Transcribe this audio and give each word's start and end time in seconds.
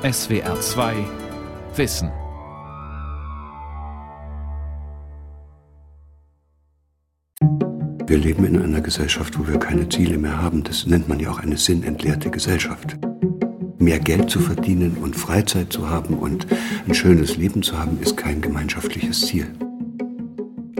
SWR 0.00 0.60
2 0.60 0.94
Wissen. 1.74 2.12
Wir 8.06 8.18
leben 8.18 8.44
in 8.44 8.62
einer 8.62 8.80
Gesellschaft, 8.80 9.36
wo 9.36 9.48
wir 9.48 9.58
keine 9.58 9.88
Ziele 9.88 10.16
mehr 10.16 10.40
haben. 10.40 10.62
Das 10.62 10.86
nennt 10.86 11.08
man 11.08 11.18
ja 11.18 11.32
auch 11.32 11.40
eine 11.40 11.56
sinnentleerte 11.56 12.30
Gesellschaft. 12.30 12.96
Mehr 13.78 13.98
Geld 13.98 14.30
zu 14.30 14.38
verdienen 14.38 14.98
und 14.98 15.16
Freizeit 15.16 15.72
zu 15.72 15.90
haben 15.90 16.14
und 16.16 16.46
ein 16.86 16.94
schönes 16.94 17.36
Leben 17.36 17.64
zu 17.64 17.76
haben, 17.76 17.98
ist 18.00 18.16
kein 18.16 18.40
gemeinschaftliches 18.40 19.22
Ziel. 19.22 19.48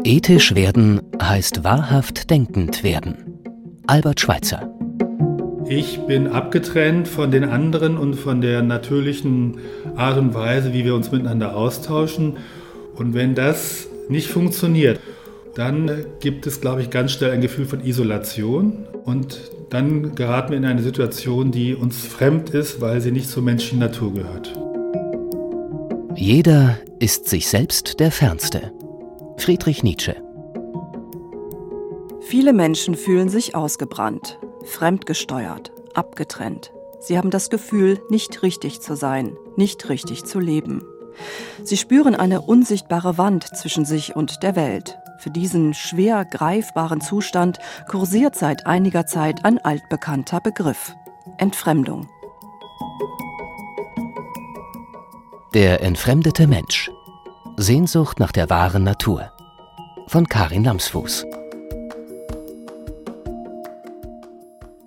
Ethisch 0.05 0.55
werden 0.55 1.00
heißt 1.21 1.64
wahrhaft 1.64 2.30
denkend 2.30 2.85
werden. 2.85 3.41
Albert 3.89 4.21
Schweitzer. 4.21 4.78
Ich 5.71 6.00
bin 6.07 6.29
abgetrennt 6.29 7.09
von 7.09 7.30
den 7.30 7.45
anderen 7.45 7.98
und 7.98 8.14
von 8.14 8.41
der 8.41 8.62
natürlichen 8.62 9.59
Art 9.96 10.16
und 10.16 10.33
Weise, 10.33 10.73
wie 10.73 10.84
wir 10.84 10.95
uns 10.95 11.12
miteinander 11.12 11.55
austauschen. 11.55 12.38
Und 12.95 13.12
wenn 13.12 13.34
das 13.34 13.87
nicht 14.09 14.29
funktioniert, 14.29 14.98
dann 15.55 15.91
gibt 16.20 16.46
es, 16.46 16.62
glaube 16.62 16.80
ich, 16.80 16.88
ganz 16.88 17.12
schnell 17.12 17.33
ein 17.33 17.43
Gefühl 17.43 17.66
von 17.66 17.84
Isolation 17.84 18.87
und 19.05 19.51
dann 19.69 20.15
geraten 20.15 20.52
wir 20.52 20.57
in 20.57 20.65
eine 20.65 20.83
Situation, 20.83 21.51
die 21.51 21.74
uns 21.74 22.07
fremd 22.07 22.51
ist, 22.51 22.80
weil 22.80 23.02
sie 23.02 23.10
nicht 23.10 23.29
zur 23.29 23.43
menschlichen 23.43 23.80
Natur 23.80 24.15
gehört. 24.15 24.55
Jeder 26.16 26.79
ist 26.98 27.29
sich 27.29 27.46
selbst 27.46 28.01
der 28.01 28.10
Fernste. 28.10 28.73
Friedrich 29.37 29.82
Nietzsche. 29.82 30.16
Viele 32.23 32.52
Menschen 32.52 32.95
fühlen 32.95 33.29
sich 33.29 33.55
ausgebrannt, 33.55 34.38
fremdgesteuert, 34.65 35.73
abgetrennt. 35.95 36.73
Sie 37.01 37.16
haben 37.16 37.30
das 37.30 37.51
Gefühl, 37.51 38.01
nicht 38.11 38.43
richtig 38.43 38.80
zu 38.80 38.97
sein, 38.97 39.37
nicht 39.57 39.89
richtig 39.89 40.25
zu 40.25 40.41
leben. 40.41 40.83
Sie 41.62 41.77
spüren 41.77 42.15
eine 42.15 42.41
unsichtbare 42.41 43.19
Wand 43.19 43.45
zwischen 43.57 43.85
sich 43.85 44.15
und 44.16 44.43
der 44.43 44.57
Welt, 44.57 44.99
für 45.19 45.30
diesen 45.30 45.74
schwer 45.74 46.24
greifbaren 46.24 47.01
Zustand 47.01 47.59
kursiert 47.88 48.37
seit 48.37 48.66
einiger 48.66 49.05
Zeit 49.07 49.45
ein 49.45 49.59
altbekannter 49.59 50.41
Begriff 50.41 50.95
Entfremdung. 51.38 52.09
Der 55.54 55.82
entfremdete 55.82 56.47
Mensch. 56.47 56.91
Sehnsucht 57.57 58.21
nach 58.21 58.30
der 58.30 58.49
wahren 58.49 58.85
Natur. 58.85 59.32
Von 60.07 60.29
Karin 60.29 60.63
Lamsfuß. 60.63 61.27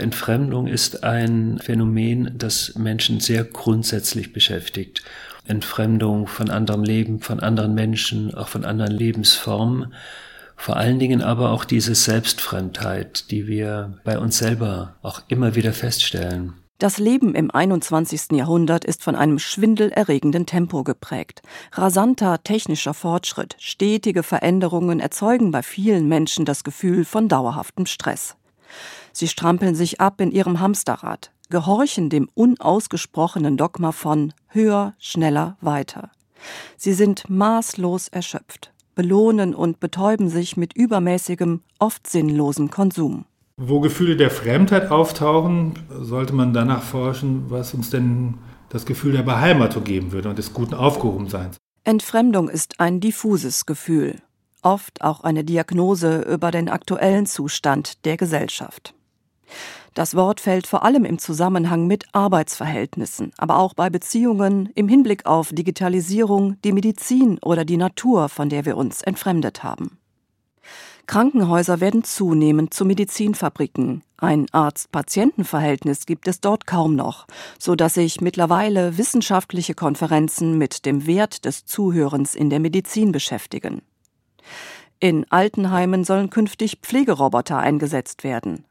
Entfremdung 0.01 0.67
ist 0.67 1.03
ein 1.03 1.59
Phänomen, 1.59 2.37
das 2.37 2.75
Menschen 2.75 3.19
sehr 3.19 3.43
grundsätzlich 3.43 4.33
beschäftigt. 4.33 5.03
Entfremdung 5.45 6.27
von 6.27 6.49
anderem 6.49 6.83
Leben, 6.83 7.21
von 7.21 7.39
anderen 7.39 7.73
Menschen, 7.73 8.33
auch 8.33 8.47
von 8.47 8.65
anderen 8.65 8.91
Lebensformen. 8.91 9.93
Vor 10.55 10.77
allen 10.77 10.99
Dingen 10.99 11.21
aber 11.21 11.51
auch 11.51 11.65
diese 11.65 11.95
Selbstfremdheit, 11.95 13.31
die 13.31 13.47
wir 13.47 13.99
bei 14.03 14.19
uns 14.19 14.37
selber 14.37 14.95
auch 15.01 15.21
immer 15.27 15.55
wieder 15.55 15.73
feststellen. 15.73 16.53
Das 16.77 16.97
Leben 16.97 17.35
im 17.35 17.51
21. 17.51 18.31
Jahrhundert 18.31 18.85
ist 18.85 19.03
von 19.03 19.15
einem 19.15 19.37
schwindelerregenden 19.37 20.47
Tempo 20.47 20.83
geprägt. 20.83 21.43
Rasanter 21.73 22.43
technischer 22.43 22.95
Fortschritt, 22.95 23.55
stetige 23.59 24.23
Veränderungen 24.23 24.99
erzeugen 24.99 25.51
bei 25.51 25.61
vielen 25.61 26.07
Menschen 26.07 26.43
das 26.43 26.63
Gefühl 26.63 27.05
von 27.05 27.27
dauerhaftem 27.27 27.85
Stress. 27.85 28.35
Sie 29.13 29.27
strampeln 29.27 29.75
sich 29.75 29.99
ab 29.99 30.21
in 30.21 30.31
ihrem 30.31 30.59
Hamsterrad, 30.59 31.31
gehorchen 31.49 32.09
dem 32.09 32.29
unausgesprochenen 32.33 33.57
Dogma 33.57 33.91
von 33.91 34.33
höher, 34.47 34.93
schneller, 34.99 35.57
weiter. 35.61 36.11
Sie 36.77 36.93
sind 36.93 37.29
maßlos 37.29 38.07
erschöpft, 38.07 38.71
belohnen 38.95 39.53
und 39.53 39.79
betäuben 39.79 40.29
sich 40.29 40.57
mit 40.57 40.73
übermäßigem, 40.73 41.61
oft 41.79 42.07
sinnlosem 42.07 42.71
Konsum. 42.71 43.25
Wo 43.57 43.79
Gefühle 43.79 44.17
der 44.17 44.31
Fremdheit 44.31 44.89
auftauchen, 44.89 45.73
sollte 45.99 46.33
man 46.33 46.53
danach 46.53 46.81
forschen, 46.81 47.45
was 47.49 47.73
uns 47.73 47.91
denn 47.91 48.39
das 48.69 48.85
Gefühl 48.85 49.11
der 49.11 49.23
Beheimatung 49.23 49.83
geben 49.83 50.11
würde 50.11 50.29
und 50.29 50.39
des 50.39 50.53
guten 50.53 50.73
Aufgehobenseins. 50.73 51.57
Entfremdung 51.83 52.49
ist 52.49 52.79
ein 52.79 52.99
diffuses 52.99 53.65
Gefühl, 53.65 54.21
oft 54.61 55.01
auch 55.01 55.21
eine 55.21 55.43
Diagnose 55.43 56.21
über 56.21 56.51
den 56.51 56.69
aktuellen 56.69 57.25
Zustand 57.25 58.05
der 58.05 58.17
Gesellschaft. 58.17 58.95
Das 59.93 60.15
Wort 60.15 60.39
fällt 60.39 60.67
vor 60.67 60.83
allem 60.83 61.03
im 61.03 61.19
Zusammenhang 61.19 61.85
mit 61.85 62.05
Arbeitsverhältnissen, 62.13 63.33
aber 63.37 63.57
auch 63.57 63.73
bei 63.73 63.89
Beziehungen 63.89 64.69
im 64.75 64.87
Hinblick 64.87 65.25
auf 65.25 65.49
Digitalisierung, 65.51 66.55
die 66.63 66.71
Medizin 66.71 67.39
oder 67.39 67.65
die 67.65 67.77
Natur, 67.77 68.29
von 68.29 68.49
der 68.49 68.65
wir 68.65 68.77
uns 68.77 69.01
entfremdet 69.01 69.63
haben. 69.63 69.97
Krankenhäuser 71.07 71.81
werden 71.81 72.05
zunehmend 72.05 72.73
zu 72.73 72.85
Medizinfabriken. 72.85 74.01
Ein 74.15 74.45
Arzt-Patienten-Verhältnis 74.51 76.05
gibt 76.05 76.27
es 76.29 76.39
dort 76.39 76.67
kaum 76.67 76.95
noch, 76.95 77.27
so 77.59 77.75
dass 77.75 77.95
sich 77.95 78.21
mittlerweile 78.21 78.97
wissenschaftliche 78.97 79.73
Konferenzen 79.73 80.57
mit 80.57 80.85
dem 80.85 81.07
Wert 81.07 81.43
des 81.43 81.65
Zuhörens 81.65 82.33
in 82.33 82.49
der 82.49 82.61
Medizin 82.61 83.11
beschäftigen. 83.11 83.81
In 85.01 85.25
Altenheimen 85.31 86.03
sollen 86.05 86.29
künftig 86.29 86.77
Pflegeroboter 86.81 87.57
eingesetzt 87.57 88.23
werden. 88.23 88.63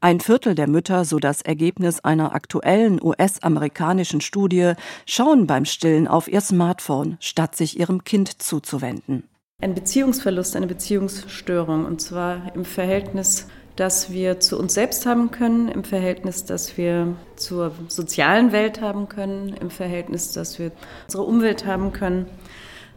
Ein 0.00 0.20
Viertel 0.20 0.54
der 0.54 0.68
Mütter, 0.68 1.04
so 1.04 1.18
das 1.18 1.42
Ergebnis 1.42 2.00
einer 2.00 2.34
aktuellen 2.34 3.02
US-amerikanischen 3.02 4.20
Studie, 4.20 4.72
schauen 5.06 5.46
beim 5.46 5.64
Stillen 5.64 6.08
auf 6.08 6.28
ihr 6.28 6.40
Smartphone, 6.40 7.16
statt 7.20 7.56
sich 7.56 7.78
ihrem 7.78 8.04
Kind 8.04 8.42
zuzuwenden. 8.42 9.24
Ein 9.62 9.74
Beziehungsverlust, 9.74 10.56
eine 10.56 10.66
Beziehungsstörung, 10.66 11.84
und 11.86 12.00
zwar 12.00 12.54
im 12.54 12.64
Verhältnis 12.64 13.46
das 13.76 14.12
wir 14.12 14.38
zu 14.40 14.58
uns 14.58 14.74
selbst 14.74 15.04
haben 15.04 15.30
können, 15.30 15.68
im 15.68 15.84
Verhältnis, 15.84 16.44
das 16.44 16.76
wir 16.76 17.16
zur 17.36 17.72
sozialen 17.88 18.52
Welt 18.52 18.80
haben 18.80 19.08
können, 19.08 19.52
im 19.54 19.70
Verhältnis, 19.70 20.32
das 20.32 20.58
wir 20.58 20.70
unsere 21.06 21.24
Umwelt 21.24 21.66
haben 21.66 21.92
können. 21.92 22.26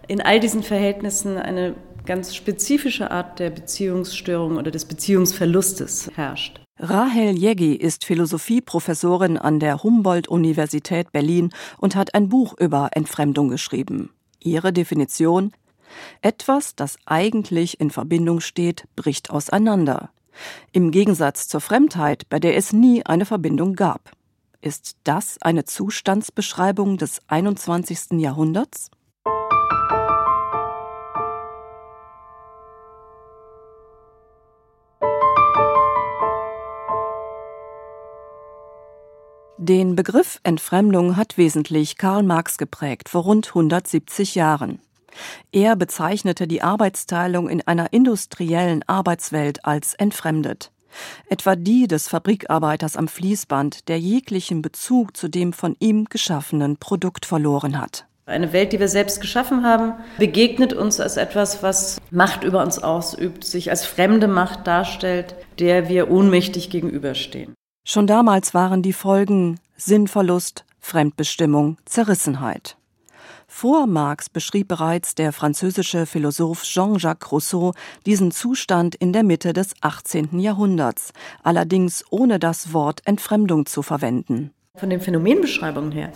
In 0.08 0.22
all 0.22 0.40
diesen 0.40 0.64
Verhältnissen 0.64 1.38
eine 1.38 1.74
ganz 2.08 2.34
spezifische 2.34 3.12
Art 3.12 3.38
der 3.38 3.52
Beziehungsstörung 3.52 4.58
oder 4.58 4.72
des 4.72 4.86
Beziehungsverlustes 4.86 6.10
herrscht. 6.16 6.60
Rahel 6.80 7.38
Jeggi 7.38 7.76
ist 7.76 8.06
Philosophieprofessorin 8.06 9.38
an 9.38 9.60
der 9.60 9.84
Humboldt-Universität 9.84 11.12
Berlin 11.12 11.52
und 11.78 11.96
hat 11.96 12.16
ein 12.16 12.30
Buch 12.30 12.56
über 12.58 12.90
Entfremdung 12.94 13.50
geschrieben. 13.50 14.12
Ihre 14.40 14.72
Definition 14.72 15.52
etwas, 16.22 16.76
das 16.76 16.98
eigentlich 17.06 17.80
in 17.80 17.92
Verbindung 17.92 18.40
steht, 18.40 18.86
bricht 18.96 19.30
auseinander. 19.30 20.10
Im 20.72 20.92
Gegensatz 20.92 21.48
zur 21.48 21.62
Fremdheit, 21.62 22.30
bei 22.30 22.40
der 22.40 22.56
es 22.56 22.74
nie 22.74 23.06
eine 23.06 23.26
Verbindung 23.26 23.76
gab. 23.76 24.12
Ist 24.62 24.98
das 25.04 25.38
eine 25.42 25.66
Zustandsbeschreibung 25.66 26.98
des 26.98 27.22
21. 27.28 28.20
Jahrhunderts? 28.20 28.92
Den 39.68 39.98
Begriff 39.98 40.40
Entfremdung 40.44 41.18
hat 41.18 41.38
wesentlich 41.38 41.98
Karl 41.98 42.24
Marx 42.24 42.58
geprägt, 42.58 43.10
vor 43.10 43.24
rund 43.24 43.50
170 43.50 44.34
Jahren. 44.34 44.80
Er 45.52 45.76
bezeichnete 45.76 46.48
die 46.48 46.62
Arbeitsteilung 46.62 47.50
in 47.50 47.62
einer 47.68 47.92
industriellen 47.92 48.88
Arbeitswelt 48.88 49.66
als 49.66 49.94
entfremdet. 49.96 50.72
Etwa 51.28 51.58
die 51.58 51.86
des 51.86 52.08
Fabrikarbeiters 52.08 52.96
am 52.96 53.10
Fließband, 53.10 53.90
der 53.90 54.00
jeglichen 54.00 54.62
Bezug 54.62 55.18
zu 55.18 55.28
dem 55.28 55.52
von 55.52 55.76
ihm 55.80 56.06
geschaffenen 56.06 56.78
Produkt 56.78 57.26
verloren 57.26 57.78
hat. 57.78 58.06
Eine 58.26 58.54
Welt, 58.54 58.72
die 58.72 58.80
wir 58.80 58.88
selbst 58.88 59.20
geschaffen 59.20 59.66
haben, 59.66 59.96
begegnet 60.18 60.72
uns 60.72 61.02
als 61.02 61.18
etwas, 61.18 61.62
was 61.62 62.00
Macht 62.10 62.46
über 62.46 62.64
uns 62.64 62.80
ausübt, 62.80 63.44
sich 63.44 63.70
als 63.70 63.86
fremde 63.86 64.30
Macht 64.30 64.66
darstellt, 64.66 65.36
der 65.60 65.90
wir 65.90 66.10
ohnmächtig 66.10 66.70
gegenüberstehen. 66.70 67.54
Schon 67.90 68.06
damals 68.06 68.54
waren 68.54 68.82
die 68.82 68.92
Folgen 68.92 69.62
Sinnverlust, 69.78 70.66
Fremdbestimmung, 70.82 71.78
Zerrissenheit. 71.86 72.76
Vor 73.48 73.88
Marx 73.88 74.30
beschrieb 74.30 74.68
bereits 74.68 75.16
der 75.16 75.32
französische 75.32 76.06
Philosoph 76.06 76.64
Jean-Jacques 76.64 77.32
Rousseau 77.32 77.72
diesen 78.06 78.32
Zustand 78.32 78.96
in 78.96 79.14
der 79.14 79.24
Mitte 79.24 79.54
des 79.54 79.74
18. 79.80 80.38
Jahrhunderts, 80.38 81.14
allerdings 81.44 82.04
ohne 82.10 82.40
das 82.40 82.74
Wort 82.74 83.04
Entfremdung 83.06 83.66
zu 83.66 83.82
verwenden. 83.82 84.52
Von 84.76 84.90
den 84.90 85.00
Phänomenbeschreibungen 85.00 85.94
her 85.94 86.12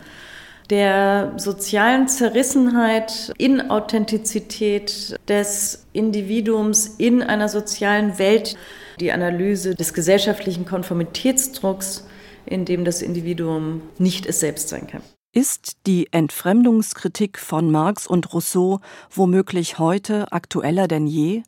der 0.71 1.33
sozialen 1.35 2.07
Zerrissenheit, 2.07 3.33
Inauthentizität 3.38 5.19
des 5.27 5.85
Individuums 5.91 6.95
in 6.97 7.21
einer 7.21 7.50
sozialen 7.50 8.18
Welt, 8.18 8.56
die 9.01 9.12
Analyse 9.12 9.75
des 9.75 9.94
gesellschaftlichen 9.94 10.65
Konformitätsdrucks, 10.65 12.06
in 12.45 12.65
dem 12.65 12.86
das 12.86 13.01
Individuum 13.01 13.81
nicht 13.98 14.25
es 14.25 14.39
selbst 14.39 14.69
sein 14.69 14.88
kann. 14.88 15.01
Ist 15.33 15.77
die 15.88 16.07
Entfremdungskritik 16.12 17.39
von 17.39 17.71
Marx 17.71 18.06
und 18.06 18.33
Rousseau 18.33 18.80
womöglich 19.09 19.80
heute 19.80 20.31
aktueller 20.31 20.88
denn 20.88 21.07
je? 21.07 21.44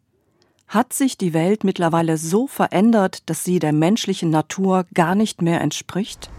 Hat 0.67 0.93
sich 0.93 1.17
die 1.17 1.33
Welt 1.33 1.63
mittlerweile 1.63 2.17
so 2.17 2.47
verändert, 2.47 3.29
dass 3.29 3.43
sie 3.43 3.59
der 3.59 3.73
menschlichen 3.73 4.29
Natur 4.29 4.85
gar 4.93 5.15
nicht 5.15 5.41
mehr 5.41 5.61
entspricht? 5.61 6.29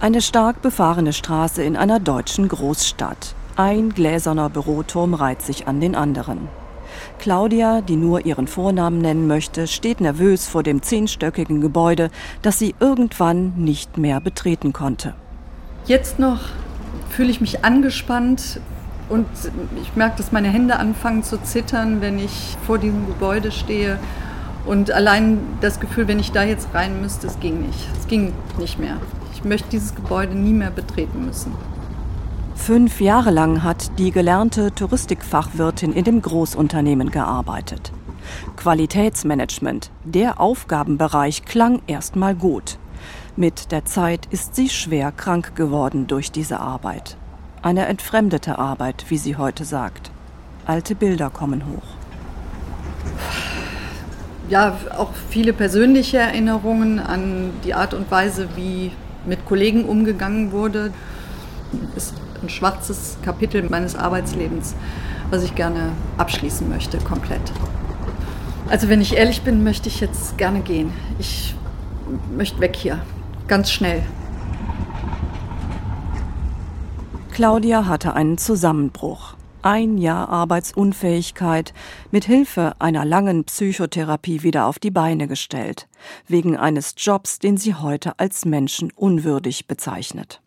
Eine 0.00 0.20
stark 0.20 0.60
befahrene 0.60 1.12
Straße 1.12 1.62
in 1.62 1.76
einer 1.76 2.00
deutschen 2.00 2.48
Großstadt. 2.48 3.34
Ein 3.56 3.90
gläserner 3.90 4.50
Büroturm 4.50 5.14
reiht 5.14 5.40
sich 5.40 5.68
an 5.68 5.80
den 5.80 5.94
anderen. 5.94 6.48
Claudia, 7.18 7.80
die 7.80 7.96
nur 7.96 8.26
ihren 8.26 8.46
Vornamen 8.46 8.98
nennen 8.98 9.26
möchte, 9.26 9.66
steht 9.66 10.00
nervös 10.00 10.46
vor 10.46 10.62
dem 10.62 10.82
zehnstöckigen 10.82 11.60
Gebäude, 11.60 12.10
das 12.42 12.58
sie 12.58 12.74
irgendwann 12.80 13.54
nicht 13.56 13.98
mehr 13.98 14.20
betreten 14.20 14.72
konnte. 14.72 15.14
Jetzt 15.86 16.18
noch 16.18 16.40
fühle 17.10 17.30
ich 17.30 17.40
mich 17.40 17.64
angespannt 17.64 18.60
und 19.08 19.26
ich 19.82 19.94
merke, 19.96 20.16
dass 20.16 20.32
meine 20.32 20.48
Hände 20.48 20.76
anfangen 20.76 21.22
zu 21.22 21.40
zittern, 21.42 22.00
wenn 22.00 22.18
ich 22.18 22.56
vor 22.66 22.78
diesem 22.78 23.06
Gebäude 23.06 23.52
stehe. 23.52 23.98
Und 24.66 24.90
allein 24.90 25.38
das 25.60 25.78
Gefühl, 25.78 26.08
wenn 26.08 26.18
ich 26.18 26.32
da 26.32 26.42
jetzt 26.42 26.68
rein 26.72 27.00
müsste, 27.02 27.26
es 27.26 27.38
ging 27.38 27.60
nicht. 27.60 27.88
Es 27.98 28.06
ging 28.08 28.32
nicht 28.58 28.78
mehr. 28.78 28.96
Ich 29.34 29.44
möchte 29.44 29.68
dieses 29.70 29.94
Gebäude 29.94 30.34
nie 30.34 30.54
mehr 30.54 30.70
betreten 30.70 31.26
müssen. 31.26 31.52
Fünf 32.54 33.00
Jahre 33.00 33.30
lang 33.30 33.62
hat 33.62 33.98
die 33.98 34.10
gelernte 34.10 34.74
Touristikfachwirtin 34.74 35.92
in 35.92 36.04
dem 36.04 36.22
Großunternehmen 36.22 37.10
gearbeitet. 37.10 37.92
Qualitätsmanagement, 38.56 39.90
der 40.04 40.40
Aufgabenbereich 40.40 41.44
klang 41.44 41.82
erstmal 41.86 42.34
gut. 42.34 42.78
Mit 43.36 43.70
der 43.70 43.84
Zeit 43.84 44.26
ist 44.30 44.54
sie 44.54 44.70
schwer 44.70 45.12
krank 45.12 45.56
geworden 45.56 46.06
durch 46.06 46.32
diese 46.32 46.60
Arbeit. 46.60 47.18
Eine 47.60 47.86
entfremdete 47.86 48.58
Arbeit, 48.58 49.06
wie 49.08 49.18
sie 49.18 49.36
heute 49.36 49.64
sagt. 49.64 50.10
Alte 50.64 50.94
Bilder 50.94 51.28
kommen 51.28 51.64
hoch. 51.66 51.82
Ja, 54.48 54.78
auch 54.96 55.10
viele 55.28 55.52
persönliche 55.52 56.18
Erinnerungen 56.18 56.98
an 56.98 57.50
die 57.64 57.74
Art 57.74 57.92
und 57.92 58.10
Weise, 58.10 58.48
wie 58.56 58.92
mit 59.26 59.44
Kollegen 59.44 59.84
umgegangen 59.84 60.52
wurde. 60.52 60.92
Ist 61.96 62.14
ein 62.44 62.50
schwarzes 62.50 63.16
Kapitel 63.24 63.62
meines 63.68 63.96
Arbeitslebens, 63.96 64.74
was 65.30 65.42
ich 65.42 65.54
gerne 65.54 65.92
abschließen 66.18 66.68
möchte, 66.68 66.98
komplett. 66.98 67.52
Also 68.68 68.88
wenn 68.88 69.00
ich 69.00 69.16
ehrlich 69.16 69.42
bin, 69.42 69.64
möchte 69.64 69.88
ich 69.88 70.00
jetzt 70.00 70.38
gerne 70.38 70.60
gehen. 70.60 70.92
Ich 71.18 71.54
möchte 72.34 72.60
weg 72.60 72.76
hier, 72.76 73.00
ganz 73.48 73.70
schnell. 73.70 74.02
Claudia 77.32 77.86
hatte 77.86 78.14
einen 78.14 78.38
Zusammenbruch. 78.38 79.34
Ein 79.62 79.96
Jahr 79.96 80.28
Arbeitsunfähigkeit 80.28 81.72
mit 82.10 82.26
Hilfe 82.26 82.74
einer 82.78 83.06
langen 83.06 83.44
Psychotherapie 83.44 84.42
wieder 84.42 84.66
auf 84.66 84.78
die 84.78 84.90
Beine 84.90 85.26
gestellt, 85.26 85.88
wegen 86.28 86.56
eines 86.56 86.94
Jobs, 86.98 87.38
den 87.38 87.56
sie 87.56 87.74
heute 87.74 88.18
als 88.18 88.44
menschenunwürdig 88.44 89.66
bezeichnet. 89.66 90.43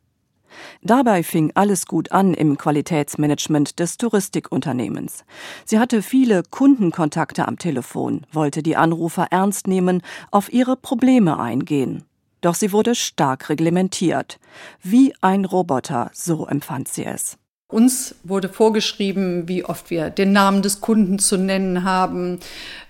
Dabei 0.81 1.23
fing 1.23 1.51
alles 1.55 1.85
gut 1.85 2.11
an 2.11 2.33
im 2.33 2.57
Qualitätsmanagement 2.57 3.79
des 3.79 3.97
Touristikunternehmens. 3.97 5.23
Sie 5.65 5.79
hatte 5.79 6.01
viele 6.01 6.43
Kundenkontakte 6.49 7.47
am 7.47 7.57
Telefon, 7.57 8.25
wollte 8.31 8.63
die 8.63 8.75
Anrufer 8.75 9.27
ernst 9.31 9.67
nehmen, 9.67 10.01
auf 10.31 10.51
ihre 10.51 10.75
Probleme 10.75 11.39
eingehen. 11.39 12.03
Doch 12.41 12.55
sie 12.55 12.71
wurde 12.71 12.95
stark 12.95 13.49
reglementiert. 13.49 14.39
Wie 14.81 15.13
ein 15.21 15.45
Roboter, 15.45 16.11
so 16.13 16.45
empfand 16.45 16.87
sie 16.87 17.05
es. 17.05 17.37
Uns 17.69 18.15
wurde 18.23 18.47
vorgeschrieben, 18.47 19.49
wie 19.49 19.65
oft 19.65 19.89
wir 19.89 20.09
den 20.09 20.31
Namen 20.31 20.61
des 20.61 20.79
Kunden 20.79 21.19
zu 21.19 21.37
nennen 21.37 21.83
haben. 21.83 22.39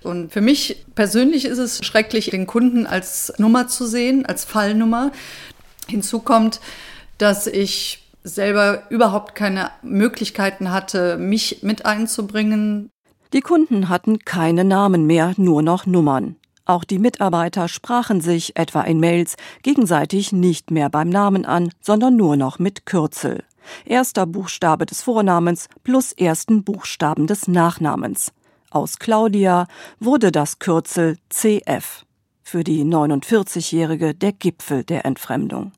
Und 0.04 0.32
für 0.32 0.42
mich 0.42 0.86
persönlich 0.94 1.46
ist 1.46 1.58
es 1.58 1.84
schrecklich, 1.84 2.30
den 2.30 2.46
Kunden 2.46 2.86
als 2.86 3.34
Nummer 3.40 3.68
zu 3.68 3.88
sehen, 3.88 4.28
als 4.28 4.46
Fallnummer. 4.46 5.12
Hinzu 5.88 6.20
kommt, 6.20 6.60
dass 7.18 7.48
ich 7.48 8.04
selber 8.24 8.84
überhaupt 8.90 9.36
keine 9.36 9.72
Möglichkeiten 9.82 10.72
hatte, 10.72 11.18
mich 11.18 11.64
mit 11.64 11.86
einzubringen. 11.86 12.90
Die 13.34 13.42
Kunden 13.42 13.90
hatten 13.90 14.20
keine 14.20 14.64
Namen 14.64 15.06
mehr, 15.06 15.34
nur 15.38 15.62
noch 15.62 15.86
Nummern. 15.86 16.36
Auch 16.66 16.84
die 16.84 17.00
Mitarbeiter 17.00 17.70
sprachen 17.70 18.20
sich, 18.20 18.58
etwa 18.58 18.82
in 18.82 19.00
Mails, 19.00 19.36
gegenseitig 19.64 20.34
nicht 20.34 20.70
mehr 20.70 20.90
beim 20.90 21.10
Namen 21.10 21.46
an, 21.46 21.72
sondern 21.82 22.18
nur 22.18 22.36
noch 22.36 22.60
mit 22.60 22.86
Kürzel. 22.86 23.44
Erster 23.86 24.26
Buchstabe 24.26 24.86
des 24.86 25.02
Vornamens 25.02 25.70
plus 25.84 26.12
ersten 26.12 26.64
Buchstaben 26.64 27.28
des 27.28 27.48
Nachnamens. 27.48 28.34
Aus 28.70 29.00
Claudia 29.00 29.68
wurde 30.00 30.32
das 30.32 30.60
Kürzel 30.60 31.18
CF. 31.30 32.06
Für 32.44 32.64
die 32.64 32.84
49-Jährige 32.84 34.14
der 34.14 34.34
Gipfel 34.34 34.84
der 34.84 35.06
Entfremdung. 35.06 35.72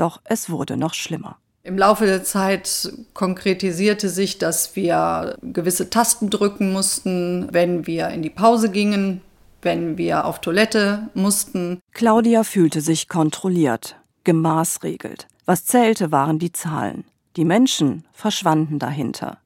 Doch 0.00 0.22
es 0.24 0.48
wurde 0.48 0.78
noch 0.78 0.94
schlimmer. 0.94 1.36
Im 1.62 1.76
Laufe 1.76 2.06
der 2.06 2.24
Zeit 2.24 2.90
konkretisierte 3.12 4.08
sich, 4.08 4.38
dass 4.38 4.74
wir 4.76 5.36
gewisse 5.42 5.90
Tasten 5.90 6.30
drücken 6.30 6.72
mussten, 6.72 7.48
wenn 7.52 7.86
wir 7.86 8.08
in 8.08 8.22
die 8.22 8.30
Pause 8.30 8.70
gingen, 8.70 9.20
wenn 9.60 9.98
wir 9.98 10.24
auf 10.24 10.40
Toilette 10.40 11.10
mussten. 11.12 11.80
Claudia 11.92 12.44
fühlte 12.44 12.80
sich 12.80 13.10
kontrolliert, 13.10 13.96
gemaßregelt. 14.24 15.26
Was 15.44 15.66
zählte, 15.66 16.10
waren 16.10 16.38
die 16.38 16.52
Zahlen. 16.52 17.04
Die 17.36 17.44
Menschen 17.44 18.06
verschwanden 18.10 18.78
dahinter. 18.78 19.36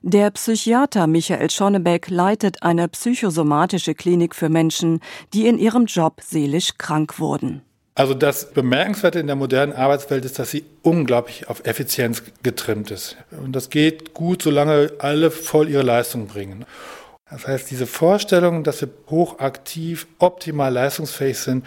Der 0.00 0.30
Psychiater 0.30 1.06
Michael 1.06 1.50
Schonnebeck 1.50 2.08
leitet 2.08 2.62
eine 2.62 2.88
psychosomatische 2.88 3.94
Klinik 3.94 4.34
für 4.34 4.48
Menschen, 4.48 5.00
die 5.34 5.46
in 5.46 5.58
ihrem 5.58 5.84
Job 5.84 6.22
seelisch 6.22 6.78
krank 6.78 7.18
wurden. 7.18 7.60
Also 7.94 8.14
das 8.14 8.52
Bemerkenswerte 8.52 9.18
in 9.18 9.26
der 9.26 9.36
modernen 9.36 9.74
Arbeitswelt 9.74 10.24
ist, 10.24 10.38
dass 10.38 10.50
sie 10.50 10.64
unglaublich 10.82 11.48
auf 11.48 11.66
Effizienz 11.66 12.22
getrimmt 12.42 12.90
ist. 12.90 13.16
Und 13.30 13.52
das 13.54 13.68
geht 13.68 14.14
gut, 14.14 14.42
solange 14.42 14.92
alle 14.98 15.30
voll 15.30 15.68
ihre 15.68 15.82
Leistung 15.82 16.26
bringen. 16.26 16.64
Das 17.30 17.46
heißt, 17.46 17.70
diese 17.70 17.86
Vorstellung, 17.86 18.64
dass 18.64 18.80
wir 18.80 18.88
hochaktiv, 19.10 20.06
optimal 20.18 20.72
leistungsfähig 20.72 21.38
sind, 21.38 21.66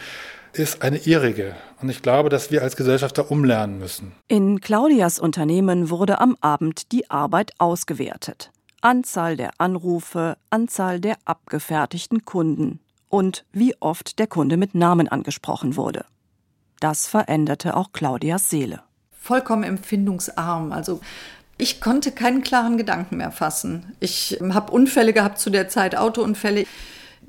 ist 0.54 0.82
eine 0.82 0.98
irrige. 0.98 1.56
Und 1.82 1.90
ich 1.90 2.02
glaube, 2.02 2.30
dass 2.30 2.50
wir 2.50 2.64
als 2.64 2.76
Gesellschafter 2.76 3.30
umlernen 3.30 3.78
müssen. 3.78 4.14
In 4.28 4.62
Claudias 4.62 5.20
Unternehmen 5.20 5.90
wurde 5.90 6.20
am 6.22 6.38
Abend 6.42 6.92
die 6.92 7.10
Arbeit 7.10 7.52
ausgewertet. 7.60 8.52
Anzahl 8.82 9.36
der 9.38 9.52
Anrufe, 9.58 10.38
Anzahl 10.50 11.00
der 11.00 11.18
abgefertigten 11.26 12.26
Kunden 12.26 12.80
und 13.10 13.46
wie 13.52 13.76
oft 13.80 14.20
der 14.20 14.28
Kunde 14.28 14.58
mit 14.58 14.76
Namen 14.76 15.08
angesprochen 15.08 15.76
wurde. 15.76 16.06
Das 16.80 17.08
veränderte 17.08 17.76
auch 17.76 17.92
Claudias 17.94 18.50
Seele. 18.50 18.82
Vollkommen 19.12 19.64
empfindungsarm. 19.64 20.72
Also 20.72 21.00
ich 21.58 21.80
konnte 21.80 22.12
keinen 22.12 22.44
klaren 22.44 22.78
Gedanken 22.78 23.18
mehr 23.18 23.32
fassen. 23.32 23.96
Ich 24.00 24.38
habe 24.52 24.72
Unfälle 24.72 25.14
gehabt 25.14 25.40
zu 25.40 25.50
der 25.50 25.70
Zeit, 25.70 25.96
Autounfälle. 25.98 26.66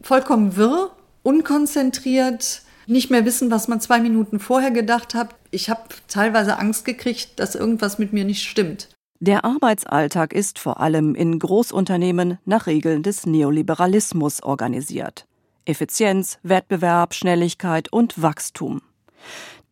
Vollkommen 0.02 0.56
wirr, 0.56 0.90
unkonzentriert, 1.22 2.62
nicht 2.86 3.10
mehr 3.10 3.24
wissen, 3.24 3.50
was 3.50 3.68
man 3.68 3.80
zwei 3.80 4.00
Minuten 4.00 4.40
vorher 4.40 4.70
gedacht 4.70 5.14
hat. 5.14 5.34
Ich 5.50 5.70
habe 5.70 5.82
teilweise 6.08 6.58
Angst 6.58 6.84
gekriegt, 6.84 7.38
dass 7.38 7.54
irgendwas 7.54 7.98
mit 7.98 8.12
mir 8.12 8.24
nicht 8.24 8.42
stimmt. 8.42 8.88
Der 9.18 9.44
Arbeitsalltag 9.44 10.32
ist 10.34 10.58
vor 10.58 10.80
allem 10.80 11.14
in 11.14 11.38
Großunternehmen 11.38 12.38
nach 12.44 12.66
Regeln 12.66 13.02
des 13.02 13.26
Neoliberalismus 13.26 14.42
organisiert. 14.42 15.26
Effizienz, 15.64 16.38
Wettbewerb, 16.42 17.14
Schnelligkeit 17.14 17.92
und 17.92 18.20
Wachstum. 18.20 18.82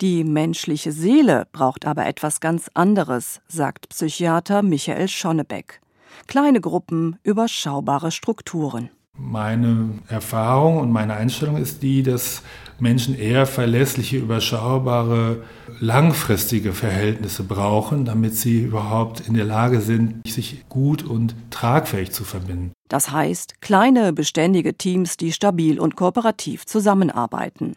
Die 0.00 0.25
menschliche 0.25 0.92
Seele 0.92 1.46
braucht 1.52 1.87
aber 1.87 2.06
etwas 2.06 2.40
ganz 2.40 2.70
anderes, 2.75 3.40
sagt 3.49 3.88
Psychiater 3.90 4.62
Michael 4.62 5.08
Schonnebeck. 5.08 5.80
Kleine 6.26 6.61
Gruppen, 6.61 7.16
überschaubare 7.23 8.11
Strukturen. 8.11 8.90
Meine 9.16 9.90
Erfahrung 10.08 10.78
und 10.78 10.90
meine 10.90 11.14
Einstellung 11.14 11.56
ist 11.56 11.82
die, 11.82 12.02
dass 12.02 12.42
Menschen 12.80 13.16
eher 13.16 13.46
verlässliche, 13.46 14.16
überschaubare, 14.16 15.44
langfristige 15.78 16.73
Verhältnisse 16.73 17.44
brauchen, 17.44 18.04
damit 18.04 18.34
sie 18.34 18.62
überhaupt 18.62 19.20
in 19.20 19.34
der 19.34 19.44
Lage 19.44 19.80
sind, 19.80 20.26
sich 20.26 20.64
gut 20.68 21.04
und 21.04 21.37
tragfähig 21.50 22.11
zu 22.11 22.25
verbinden. 22.25 22.73
Das 22.88 23.12
heißt, 23.12 23.61
kleine, 23.61 24.12
beständige 24.12 24.75
Teams, 24.75 25.16
die 25.16 25.32
stabil 25.32 25.78
und 25.78 25.94
kooperativ 25.94 26.66
zusammenarbeiten. 26.66 27.76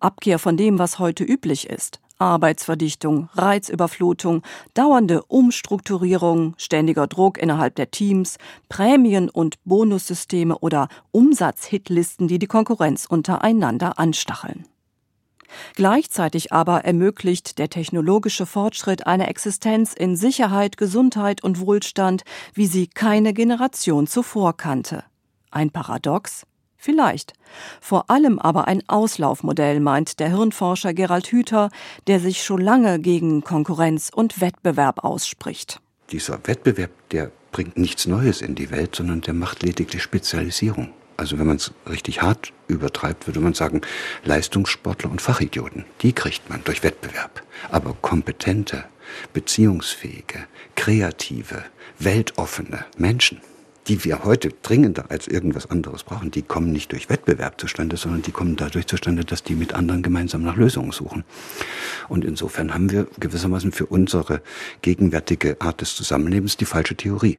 Abkehr 0.00 0.38
von 0.38 0.56
dem, 0.56 0.78
was 0.78 0.98
heute 0.98 1.24
üblich 1.24 1.68
ist. 1.68 2.00
Arbeitsverdichtung, 2.18 3.28
Reizüberflutung, 3.34 4.42
dauernde 4.72 5.24
Umstrukturierung, 5.24 6.54
ständiger 6.58 7.06
Druck 7.06 7.38
innerhalb 7.38 7.74
der 7.74 7.90
Teams, 7.90 8.38
Prämien- 8.68 9.28
und 9.28 9.56
Bonussysteme 9.64 10.58
oder 10.58 10.88
Umsatzhitlisten, 11.10 12.28
die 12.28 12.38
die 12.38 12.46
Konkurrenz 12.46 13.06
untereinander 13.06 13.98
anstacheln. 13.98 14.66
Gleichzeitig 15.74 16.52
aber 16.52 16.84
ermöglicht 16.84 17.58
der 17.58 17.70
technologische 17.70 18.46
Fortschritt 18.46 19.06
eine 19.06 19.28
Existenz 19.28 19.92
in 19.92 20.16
Sicherheit, 20.16 20.76
Gesundheit 20.76 21.44
und 21.44 21.60
Wohlstand, 21.60 22.22
wie 22.54 22.66
sie 22.66 22.86
keine 22.86 23.32
Generation 23.32 24.06
zuvor 24.06 24.56
kannte. 24.56 25.04
Ein 25.50 25.70
Paradox? 25.70 26.44
Vielleicht. 26.84 27.32
Vor 27.80 28.10
allem 28.10 28.38
aber 28.38 28.68
ein 28.68 28.82
Auslaufmodell, 28.88 29.80
meint 29.80 30.20
der 30.20 30.28
Hirnforscher 30.28 30.92
Gerald 30.92 31.28
Hüther, 31.28 31.70
der 32.08 32.20
sich 32.20 32.44
schon 32.44 32.60
lange 32.60 32.98
gegen 32.98 33.42
Konkurrenz 33.42 34.10
und 34.14 34.42
Wettbewerb 34.42 35.02
ausspricht. 35.02 35.80
Dieser 36.10 36.46
Wettbewerb, 36.46 36.90
der 37.10 37.30
bringt 37.52 37.78
nichts 37.78 38.06
Neues 38.06 38.42
in 38.42 38.54
die 38.54 38.70
Welt, 38.70 38.96
sondern 38.96 39.22
der 39.22 39.32
macht 39.32 39.62
lediglich 39.62 40.02
Spezialisierung. 40.02 40.90
Also 41.16 41.38
wenn 41.38 41.46
man 41.46 41.56
es 41.56 41.72
richtig 41.88 42.20
hart 42.20 42.52
übertreibt, 42.68 43.26
würde 43.26 43.40
man 43.40 43.54
sagen, 43.54 43.80
Leistungssportler 44.24 45.10
und 45.10 45.22
Fachidioten, 45.22 45.86
die 46.02 46.12
kriegt 46.12 46.50
man 46.50 46.62
durch 46.64 46.82
Wettbewerb. 46.82 47.42
Aber 47.70 47.96
kompetente, 48.02 48.84
beziehungsfähige, 49.32 50.46
kreative, 50.74 51.64
weltoffene 51.98 52.84
Menschen, 52.98 53.40
die 53.86 54.04
wir 54.04 54.24
heute 54.24 54.50
dringender 54.62 55.10
als 55.10 55.28
irgendwas 55.28 55.70
anderes 55.70 56.04
brauchen, 56.04 56.30
die 56.30 56.42
kommen 56.42 56.72
nicht 56.72 56.92
durch 56.92 57.08
Wettbewerb 57.10 57.60
zustande, 57.60 57.96
sondern 57.96 58.22
die 58.22 58.32
kommen 58.32 58.56
dadurch 58.56 58.86
zustande, 58.86 59.24
dass 59.24 59.42
die 59.42 59.54
mit 59.54 59.74
anderen 59.74 60.02
gemeinsam 60.02 60.42
nach 60.42 60.56
Lösungen 60.56 60.92
suchen. 60.92 61.24
Und 62.08 62.24
insofern 62.24 62.72
haben 62.72 62.90
wir 62.90 63.06
gewissermaßen 63.18 63.72
für 63.72 63.86
unsere 63.86 64.42
gegenwärtige 64.82 65.60
Art 65.60 65.80
des 65.80 65.94
Zusammenlebens 65.94 66.56
die 66.56 66.64
falsche 66.64 66.96
Theorie. 66.96 67.36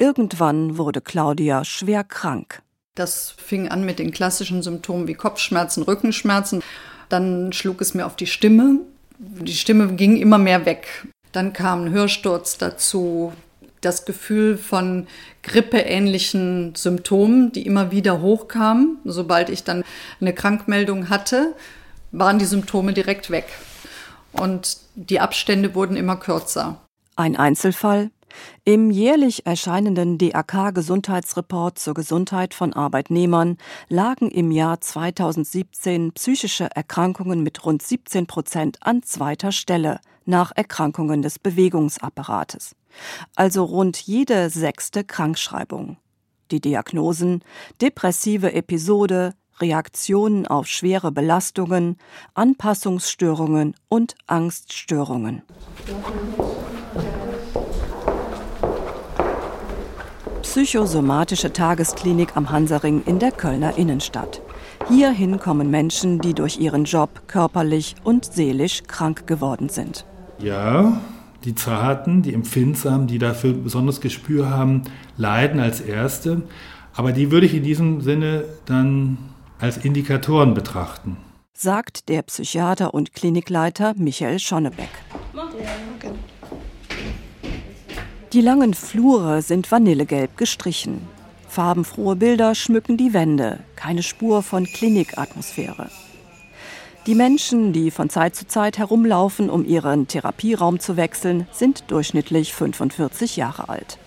Irgendwann 0.00 0.78
wurde 0.78 1.00
Claudia 1.00 1.64
schwer 1.64 2.04
krank. 2.04 2.62
Das 2.98 3.30
fing 3.30 3.68
an 3.68 3.84
mit 3.84 4.00
den 4.00 4.10
klassischen 4.10 4.60
Symptomen 4.60 5.06
wie 5.06 5.14
Kopfschmerzen, 5.14 5.84
Rückenschmerzen. 5.84 6.64
Dann 7.08 7.52
schlug 7.52 7.80
es 7.80 7.94
mir 7.94 8.06
auf 8.06 8.16
die 8.16 8.26
Stimme. 8.26 8.80
Die 9.18 9.54
Stimme 9.54 9.94
ging 9.94 10.16
immer 10.16 10.38
mehr 10.38 10.66
weg. 10.66 11.06
Dann 11.30 11.52
kam 11.52 11.84
ein 11.84 11.90
Hörsturz 11.90 12.58
dazu, 12.58 13.32
das 13.82 14.04
Gefühl 14.04 14.58
von 14.58 15.06
grippeähnlichen 15.44 16.74
Symptomen, 16.74 17.52
die 17.52 17.64
immer 17.66 17.92
wieder 17.92 18.20
hochkamen. 18.20 18.98
Sobald 19.04 19.48
ich 19.48 19.62
dann 19.62 19.84
eine 20.20 20.32
Krankmeldung 20.32 21.08
hatte, 21.08 21.54
waren 22.10 22.40
die 22.40 22.46
Symptome 22.46 22.94
direkt 22.94 23.30
weg. 23.30 23.46
Und 24.32 24.78
die 24.96 25.20
Abstände 25.20 25.76
wurden 25.76 25.96
immer 25.96 26.16
kürzer. 26.16 26.80
Ein 27.14 27.36
Einzelfall, 27.36 28.10
im 28.64 28.90
jährlich 28.90 29.46
erscheinenden 29.46 30.18
DAK-Gesundheitsreport 30.18 31.78
zur 31.78 31.94
Gesundheit 31.94 32.54
von 32.54 32.72
Arbeitnehmern 32.72 33.56
lagen 33.88 34.30
im 34.30 34.50
Jahr 34.50 34.80
2017 34.80 36.12
psychische 36.12 36.70
Erkrankungen 36.74 37.42
mit 37.42 37.64
rund 37.64 37.82
17 37.82 38.26
Prozent 38.26 38.78
an 38.80 39.02
zweiter 39.02 39.52
Stelle 39.52 40.00
nach 40.24 40.52
Erkrankungen 40.54 41.22
des 41.22 41.38
Bewegungsapparates. 41.38 42.76
Also 43.34 43.64
rund 43.64 43.98
jede 43.98 44.50
sechste 44.50 45.04
Krankschreibung. 45.04 45.96
Die 46.50 46.60
Diagnosen 46.60 47.42
depressive 47.80 48.52
Episode, 48.52 49.34
Reaktionen 49.60 50.46
auf 50.46 50.66
schwere 50.66 51.12
Belastungen, 51.12 51.96
Anpassungsstörungen 52.34 53.74
und 53.88 54.14
Angststörungen. 54.26 55.42
Psychosomatische 60.48 61.52
Tagesklinik 61.52 62.34
am 62.34 62.50
Hansaring 62.50 63.02
in 63.04 63.18
der 63.18 63.32
Kölner 63.32 63.76
Innenstadt. 63.76 64.40
Hierhin 64.88 65.38
kommen 65.38 65.70
Menschen, 65.70 66.20
die 66.20 66.32
durch 66.32 66.58
ihren 66.58 66.84
Job 66.84 67.10
körperlich 67.26 67.96
und 68.02 68.24
seelisch 68.24 68.84
krank 68.84 69.26
geworden 69.26 69.68
sind. 69.68 70.06
Ja, 70.38 71.02
die 71.44 71.54
Zarten, 71.54 72.22
die 72.22 72.32
Empfindsamen, 72.32 73.06
die 73.06 73.18
dafür 73.18 73.52
besonderes 73.52 74.00
Gespür 74.00 74.48
haben, 74.48 74.84
leiden 75.18 75.60
als 75.60 75.82
Erste. 75.82 76.40
Aber 76.94 77.12
die 77.12 77.30
würde 77.30 77.44
ich 77.44 77.52
in 77.52 77.62
diesem 77.62 78.00
Sinne 78.00 78.44
dann 78.64 79.18
als 79.60 79.76
Indikatoren 79.76 80.54
betrachten. 80.54 81.18
Sagt 81.52 82.08
der 82.08 82.22
Psychiater 82.22 82.94
und 82.94 83.12
Klinikleiter 83.12 83.92
Michael 83.98 84.38
Schonnebeck. 84.38 84.88
Okay. 85.34 86.10
Die 88.34 88.42
langen 88.42 88.74
Flure 88.74 89.40
sind 89.40 89.72
vanillegelb 89.72 90.36
gestrichen. 90.36 91.00
Farbenfrohe 91.48 92.14
Bilder 92.14 92.54
schmücken 92.54 92.98
die 92.98 93.14
Wände, 93.14 93.60
keine 93.74 94.02
Spur 94.02 94.42
von 94.42 94.66
Klinikatmosphäre. 94.66 95.88
Die 97.06 97.14
Menschen, 97.14 97.72
die 97.72 97.90
von 97.90 98.10
Zeit 98.10 98.36
zu 98.36 98.46
Zeit 98.46 98.76
herumlaufen, 98.76 99.48
um 99.48 99.64
ihren 99.64 100.08
Therapieraum 100.08 100.78
zu 100.78 100.98
wechseln, 100.98 101.46
sind 101.52 101.90
durchschnittlich 101.90 102.52
45 102.52 103.36
Jahre 103.36 103.70
alt. 103.70 103.98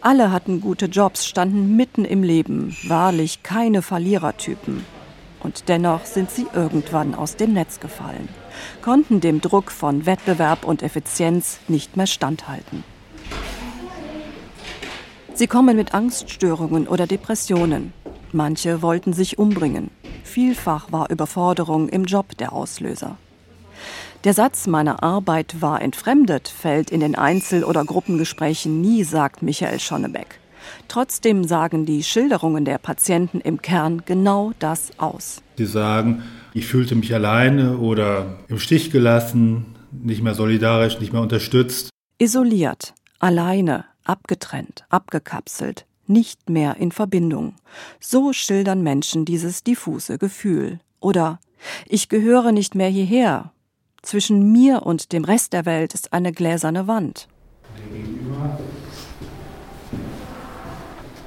Alle 0.00 0.30
hatten 0.30 0.60
gute 0.60 0.86
Jobs, 0.86 1.26
standen 1.26 1.74
mitten 1.74 2.04
im 2.04 2.22
Leben, 2.22 2.76
wahrlich 2.86 3.42
keine 3.42 3.82
Verlierertypen. 3.82 4.84
Und 5.40 5.68
dennoch 5.68 6.04
sind 6.04 6.30
sie 6.30 6.46
irgendwann 6.52 7.16
aus 7.16 7.34
dem 7.34 7.54
Netz 7.54 7.80
gefallen, 7.80 8.28
konnten 8.82 9.20
dem 9.20 9.40
Druck 9.40 9.72
von 9.72 10.06
Wettbewerb 10.06 10.64
und 10.64 10.84
Effizienz 10.84 11.58
nicht 11.66 11.96
mehr 11.96 12.06
standhalten. 12.06 12.84
Sie 15.38 15.46
kommen 15.46 15.76
mit 15.76 15.94
Angststörungen 15.94 16.88
oder 16.88 17.06
Depressionen. 17.06 17.92
Manche 18.32 18.82
wollten 18.82 19.12
sich 19.12 19.38
umbringen. 19.38 19.92
Vielfach 20.24 20.90
war 20.90 21.10
Überforderung 21.10 21.88
im 21.88 22.06
Job 22.06 22.36
der 22.38 22.52
Auslöser. 22.52 23.18
Der 24.24 24.34
Satz 24.34 24.66
meiner 24.66 25.04
Arbeit 25.04 25.62
war 25.62 25.80
entfremdet 25.80 26.48
fällt 26.48 26.90
in 26.90 26.98
den 26.98 27.14
Einzel- 27.14 27.62
oder 27.62 27.84
Gruppengesprächen 27.84 28.80
nie, 28.80 29.04
sagt 29.04 29.42
Michael 29.42 29.78
Schonnebeck. 29.78 30.40
Trotzdem 30.88 31.44
sagen 31.44 31.86
die 31.86 32.02
Schilderungen 32.02 32.64
der 32.64 32.78
Patienten 32.78 33.40
im 33.40 33.62
Kern 33.62 34.02
genau 34.04 34.50
das 34.58 34.90
aus. 34.98 35.40
Sie 35.56 35.66
sagen, 35.66 36.24
ich 36.52 36.66
fühlte 36.66 36.96
mich 36.96 37.14
alleine 37.14 37.78
oder 37.78 38.40
im 38.48 38.58
Stich 38.58 38.90
gelassen, 38.90 39.76
nicht 39.92 40.20
mehr 40.20 40.34
solidarisch, 40.34 40.98
nicht 40.98 41.12
mehr 41.12 41.22
unterstützt. 41.22 41.90
Isoliert, 42.18 42.92
alleine, 43.20 43.84
abgetrennt, 44.08 44.84
abgekapselt, 44.88 45.86
nicht 46.06 46.48
mehr 46.50 46.76
in 46.76 46.90
Verbindung. 46.90 47.54
So 48.00 48.32
schildern 48.32 48.82
Menschen 48.82 49.24
dieses 49.24 49.62
diffuse 49.62 50.18
Gefühl. 50.18 50.80
Oder 51.00 51.38
ich 51.86 52.08
gehöre 52.08 52.52
nicht 52.52 52.74
mehr 52.74 52.88
hierher. 52.88 53.52
Zwischen 54.02 54.52
mir 54.52 54.86
und 54.86 55.12
dem 55.12 55.24
Rest 55.24 55.52
der 55.52 55.66
Welt 55.66 55.94
ist 55.94 56.12
eine 56.12 56.32
gläserne 56.32 56.86
Wand. 56.86 57.28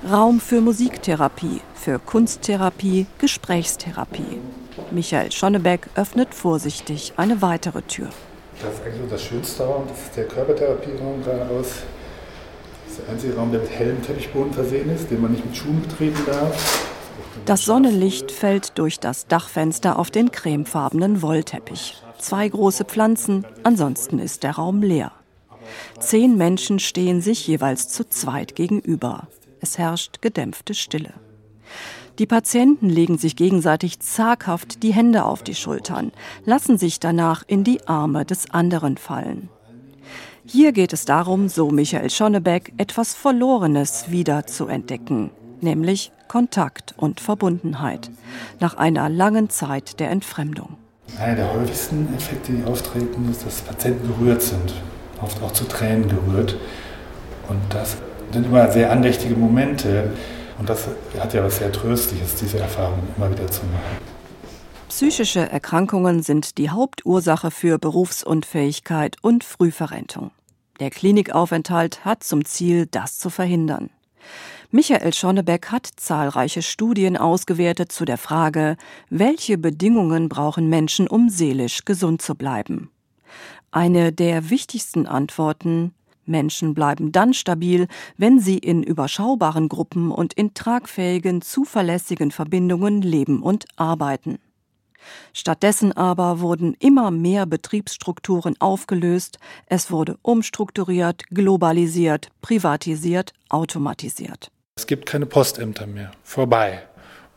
Raum 0.10 0.40
für 0.40 0.62
Musiktherapie, 0.62 1.62
für 1.76 2.00
Kunsttherapie, 2.00 3.06
Gesprächstherapie. 3.20 4.40
Michael 4.90 5.32
Schonnebeck 5.32 5.90
öffnet 5.96 6.34
vorsichtig 6.34 7.14
eine 7.18 7.42
weitere 7.42 7.84
Tür. 7.84 8.10
Das 8.62 8.74
ist 8.74 8.84
eigentlich 8.84 9.10
das 9.10 9.24
schönste 9.24 9.64
Raum, 9.64 9.84
das 9.88 10.02
ist 10.02 10.18
der 10.18 10.26
Körpertherapieraum 10.26 11.24
geradeaus. 11.24 11.84
Das 12.92 13.00
ist 13.00 13.08
der 13.08 13.14
einzige 13.14 13.36
Raum, 13.38 13.52
der 13.54 13.62
mit 13.62 13.70
hellem 13.70 14.02
Teppichboden 14.02 14.52
versehen 14.52 14.90
ist, 14.94 15.10
den 15.10 15.22
man 15.22 15.32
nicht 15.32 15.46
mit 15.46 15.56
Schuhen 15.56 15.82
betreten 15.82 16.26
darf. 16.28 16.90
Das 17.46 17.64
Sonnenlicht 17.64 18.34
fällt 18.34 18.78
durch 18.78 19.00
das 19.00 19.28
Dachfenster 19.28 19.98
auf 19.98 20.12
den 20.12 20.30
cremefarbenen 20.30 21.22
Wollteppich. 21.22 21.96
Zwei 22.20 22.50
große 22.50 22.84
Pflanzen, 22.84 23.46
ansonsten 23.64 24.20
ist 24.20 24.44
der 24.44 24.56
Raum 24.56 24.82
leer. 24.82 25.14
Zehn 26.02 26.36
Menschen 26.36 26.80
stehen 26.80 27.22
sich 27.22 27.48
jeweils 27.48 27.88
zu 27.88 28.04
zweit 28.04 28.56
gegenüber. 28.56 29.30
Es 29.62 29.78
herrscht 29.78 30.22
gedämpfte 30.22 30.74
Stille. 30.74 31.14
Die 32.20 32.26
Patienten 32.26 32.90
legen 32.90 33.18
sich 33.18 33.38
gegenseitig 33.38 34.02
zaghaft 34.02 34.84
die 34.84 34.94
Hände 34.94 35.24
auf 35.24 35.44
die 35.44 35.56
Schultern, 35.56 36.12
lassen 36.44 36.78
sich 36.78 37.00
danach 37.00 37.44
in 37.48 37.64
die 37.64 37.88
Arme 37.88 38.26
des 38.26 38.52
anderen 38.52 38.98
fallen. 38.98 39.48
Hier 40.46 40.72
geht 40.72 40.92
es 40.92 41.06
darum, 41.06 41.50
so 41.50 41.70
Michael 41.70 42.10
Schonnebeck, 42.10 42.74
etwas 42.78 43.14
Verlorenes 43.14 44.10
wieder 44.10 44.48
zu 44.48 44.68
entdecken, 44.68 45.30
nämlich 45.62 46.12
Kontakt 46.28 46.96
und 46.98 47.20
Verbundenheit 47.20 48.10
nach 48.60 48.76
einer 48.76 49.08
langen 49.08 49.52
Zeit 49.52 50.00
der 50.00 50.10
Entfremdung. 50.10 50.78
Einer 51.20 51.36
der 51.36 51.54
häufigsten 51.54 52.12
Effekte, 52.16 52.54
die 52.54 52.64
auftreten, 52.64 53.30
ist, 53.30 53.46
dass 53.46 53.62
Patienten 53.62 54.08
gerührt 54.08 54.42
sind, 54.42 54.74
oft 55.22 55.42
auch 55.44 55.52
zu 55.52 55.66
Tränen 55.66 56.10
gerührt. 56.10 56.58
Und 57.48 57.62
das 57.70 57.98
sind 58.34 58.48
immer 58.48 58.72
sehr 58.72 58.92
andächtige 58.92 59.36
Momente. 59.36 60.12
Und 60.58 60.68
das 60.70 60.88
hat 61.20 61.34
ja 61.36 61.44
was 61.44 61.58
sehr 61.58 61.72
Tröstliches, 61.72 62.36
diese 62.36 62.60
Erfahrung 62.60 63.00
immer 63.16 63.30
wieder 63.30 63.48
zu 63.48 63.62
machen. 63.66 64.11
Psychische 64.92 65.50
Erkrankungen 65.50 66.22
sind 66.22 66.58
die 66.58 66.70
Hauptursache 66.70 67.50
für 67.50 67.80
Berufsunfähigkeit 67.80 69.16
und 69.22 69.46
Frühverrentung. 69.46 70.32
Der 70.82 70.90
Klinikaufenthalt 70.90 72.04
hat 72.04 72.26
zum 72.26 72.44
Ziel, 72.44 72.88
das 72.88 73.18
zu 73.18 73.30
verhindern. 73.30 73.90
Michael 74.70 75.14
Schonnebeck 75.14 75.68
hat 75.68 75.88
zahlreiche 75.96 76.62
Studien 76.62 77.16
ausgewertet 77.16 77.94
zu 77.94 78.04
der 78.04 78.18
Frage, 78.18 78.76
welche 79.10 79.58
Bedingungen 79.58 80.28
brauchen 80.28 80.68
Menschen, 80.68 81.08
um 81.08 81.30
seelisch 81.30 81.86
gesund 81.86 82.22
zu 82.22 82.36
bleiben. 82.36 82.92
Eine 83.72 84.12
der 84.12 84.50
wichtigsten 84.50 85.08
Antworten 85.08 85.94
Menschen 86.26 86.74
bleiben 86.74 87.14
dann 87.14 87.34
stabil, 87.34 87.88
wenn 88.18 88.42
sie 88.42 88.58
in 88.58 88.84
überschaubaren 88.84 89.70
Gruppen 89.70 90.12
und 90.12 90.34
in 90.34 90.54
tragfähigen, 90.54 91.42
zuverlässigen 91.42 92.32
Verbindungen 92.32 93.02
leben 93.02 93.42
und 93.42 93.66
arbeiten. 93.78 94.38
Stattdessen 95.34 95.91
aber 95.91 96.39
wurden 96.39 96.75
immer 96.79 97.12
mehr 97.12 97.46
Betriebsstrukturen 97.46 98.55
aufgelöst, 98.60 99.39
es 99.67 99.91
wurde 99.91 100.17
umstrukturiert, 100.22 101.24
globalisiert, 101.29 102.29
privatisiert, 102.41 103.34
automatisiert. 103.50 104.51
Es 104.75 104.88
gibt 104.88 105.05
keine 105.05 105.25
Postämter 105.25 105.86
mehr. 105.88 106.12
Vorbei. 106.24 106.84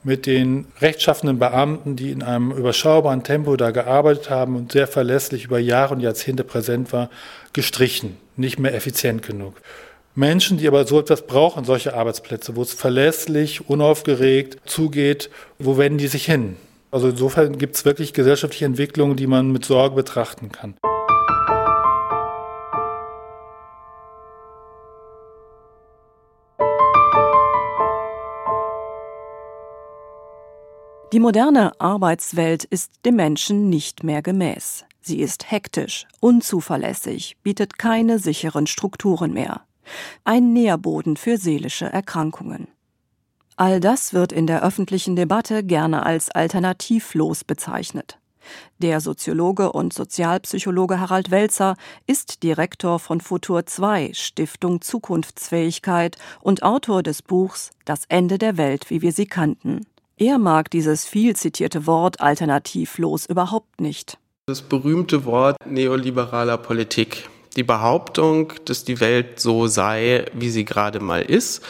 Mit 0.03 0.27
den 0.27 0.67
rechtschaffenden 0.81 1.39
Beamten, 1.39 1.97
die 1.97 2.11
in 2.11 2.23
einem 2.23 2.53
überschaubaren 2.53 3.23
Tempo 3.23 3.57
da 3.57 3.71
gearbeitet 3.71 4.29
haben 4.29 4.55
und 4.57 4.73
sehr 4.73 4.87
verlässlich 4.87 5.45
über 5.45 5.59
Jahre 5.59 5.95
und 5.95 6.01
Jahrzehnte 6.01 6.45
präsent 6.45 6.93
war, 6.93 7.09
gestrichen. 7.55 8.19
Nicht 8.37 8.59
mehr 8.59 8.75
effizient 8.75 9.23
genug. 9.23 9.61
Menschen, 10.15 10.59
die 10.59 10.69
aber 10.69 10.87
so 10.87 11.01
etwas 11.01 11.27
brauchen, 11.27 11.65
solche 11.65 11.95
Arbeitsplätze, 11.95 12.55
wo 12.55 12.63
es 12.63 12.73
verlässlich, 12.73 13.69
unaufgeregt 13.69 14.59
zugeht, 14.65 15.29
wo 15.59 15.77
wenden 15.77 15.99
die 15.99 16.07
sich 16.07 16.27
hin? 16.27 16.57
Also 16.95 17.09
insofern 17.09 17.59
gibt 17.59 17.75
es 17.75 17.85
wirklich 17.85 18.13
gesellschaftliche 18.13 18.67
Entwicklungen, 18.67 19.17
die 19.17 19.27
man 19.27 19.51
mit 19.51 19.65
Sorge 19.65 19.97
betrachten 19.97 20.53
kann. 20.53 20.77
Die 31.13 31.19
moderne 31.19 31.73
Arbeitswelt 31.81 32.63
ist 32.63 32.93
dem 33.05 33.17
Menschen 33.17 33.69
nicht 33.69 34.05
mehr 34.05 34.23
gemäß. 34.23 34.85
Sie 35.01 35.19
ist 35.19 35.51
hektisch, 35.51 36.07
unzuverlässig, 36.21 37.39
bietet 37.43 37.77
keine 37.77 38.21
sicheren 38.21 38.69
Strukturen 38.69 39.33
mehr. 39.33 39.63
Ein 40.23 40.53
Nährboden 40.53 41.17
für 41.17 41.39
seelische 41.39 41.87
Erkrankungen. 41.87 42.69
All 43.57 43.79
das 43.79 44.13
wird 44.13 44.33
in 44.33 44.47
der 44.49 44.65
öffentlichen 44.65 45.15
Debatte 45.15 45.63
gerne 45.63 46.05
als 46.05 46.31
alternativlos 46.31 47.45
bezeichnet. 47.45 48.19
Der 48.79 49.01
Soziologe 49.01 49.73
und 49.73 49.93
Sozialpsychologe 49.93 51.01
Harald 51.01 51.31
Welzer 51.31 51.77
ist 52.07 52.43
Direktor 52.43 52.99
von 52.99 53.21
Futur 53.21 53.65
2 53.65 54.11
Stiftung 54.13 54.81
Zukunftsfähigkeit 54.81 56.19
und 56.41 56.63
Autor 56.63 57.03
des 57.03 57.23
Buchs 57.23 57.71
Das 57.85 58.03
Ende 58.09 58.39
der 58.39 58.57
Welt, 58.57 58.91
wie 58.91 59.03
wir 59.03 59.13
sie 59.13 59.27
kannten. 59.27 59.87
Er 60.17 60.39
mag 60.39 60.71
dieses 60.71 61.07
viel 61.07 61.37
zitierte 61.37 61.87
Wort 61.87 62.21
alternativlos 62.21 63.27
überhaupt 63.27 63.81
nicht. 63.81 64.19
Das 64.47 64.63
berühmte 64.63 65.25
Wort 65.25 65.57
neoliberaler 65.65 66.59
Politik. 66.59 67.31
Die 67.57 67.63
Behauptung, 67.63 68.53
dass 68.65 68.85
die 68.85 69.01
Welt 69.01 69.39
so 69.41 69.67
sei, 69.67 70.27
wie 70.33 70.51
sie 70.51 70.65
gerade 70.65 71.01
mal 71.01 71.23
ist 71.23 71.63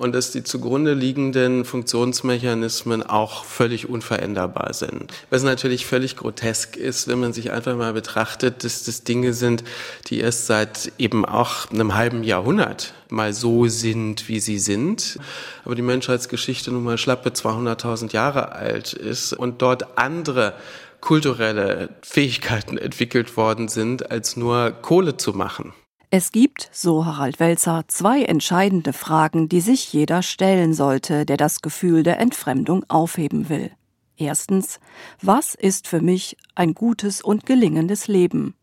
und 0.00 0.12
dass 0.14 0.32
die 0.32 0.42
zugrunde 0.42 0.94
liegenden 0.94 1.66
Funktionsmechanismen 1.66 3.02
auch 3.02 3.44
völlig 3.44 3.86
unveränderbar 3.86 4.72
sind. 4.72 5.12
Was 5.28 5.42
natürlich 5.42 5.84
völlig 5.84 6.16
grotesk 6.16 6.78
ist, 6.78 7.06
wenn 7.06 7.20
man 7.20 7.34
sich 7.34 7.50
einfach 7.50 7.76
mal 7.76 7.92
betrachtet, 7.92 8.64
dass 8.64 8.84
das 8.84 9.04
Dinge 9.04 9.34
sind, 9.34 9.62
die 10.06 10.20
erst 10.20 10.46
seit 10.46 10.90
eben 10.96 11.26
auch 11.26 11.70
einem 11.70 11.94
halben 11.94 12.24
Jahrhundert 12.24 12.94
mal 13.10 13.34
so 13.34 13.66
sind, 13.66 14.26
wie 14.28 14.40
sie 14.40 14.58
sind. 14.58 15.18
Aber 15.66 15.74
die 15.74 15.82
Menschheitsgeschichte 15.82 16.70
nun 16.70 16.84
mal 16.84 16.96
schlappe 16.96 17.28
200.000 17.28 18.12
Jahre 18.14 18.52
alt 18.52 18.94
ist 18.94 19.34
und 19.34 19.60
dort 19.60 19.98
andere 19.98 20.54
kulturelle 21.00 21.96
Fähigkeiten 22.02 22.78
entwickelt 22.78 23.36
worden 23.36 23.68
sind, 23.68 24.10
als 24.10 24.36
nur 24.36 24.70
Kohle 24.70 25.16
zu 25.16 25.32
machen. 25.32 25.72
Es 26.12 26.32
gibt, 26.32 26.68
so 26.72 27.06
Harald 27.06 27.38
Welzer, 27.38 27.84
zwei 27.86 28.22
entscheidende 28.22 28.92
Fragen, 28.92 29.48
die 29.48 29.60
sich 29.60 29.92
jeder 29.92 30.22
stellen 30.22 30.74
sollte, 30.74 31.24
der 31.24 31.36
das 31.36 31.62
Gefühl 31.62 32.02
der 32.02 32.18
Entfremdung 32.18 32.84
aufheben 32.88 33.48
will. 33.48 33.70
Erstens, 34.16 34.80
was 35.22 35.54
ist 35.54 35.86
für 35.86 36.00
mich 36.00 36.36
ein 36.56 36.74
gutes 36.74 37.22
und 37.22 37.46
gelingendes 37.46 38.08
Leben? 38.08 38.54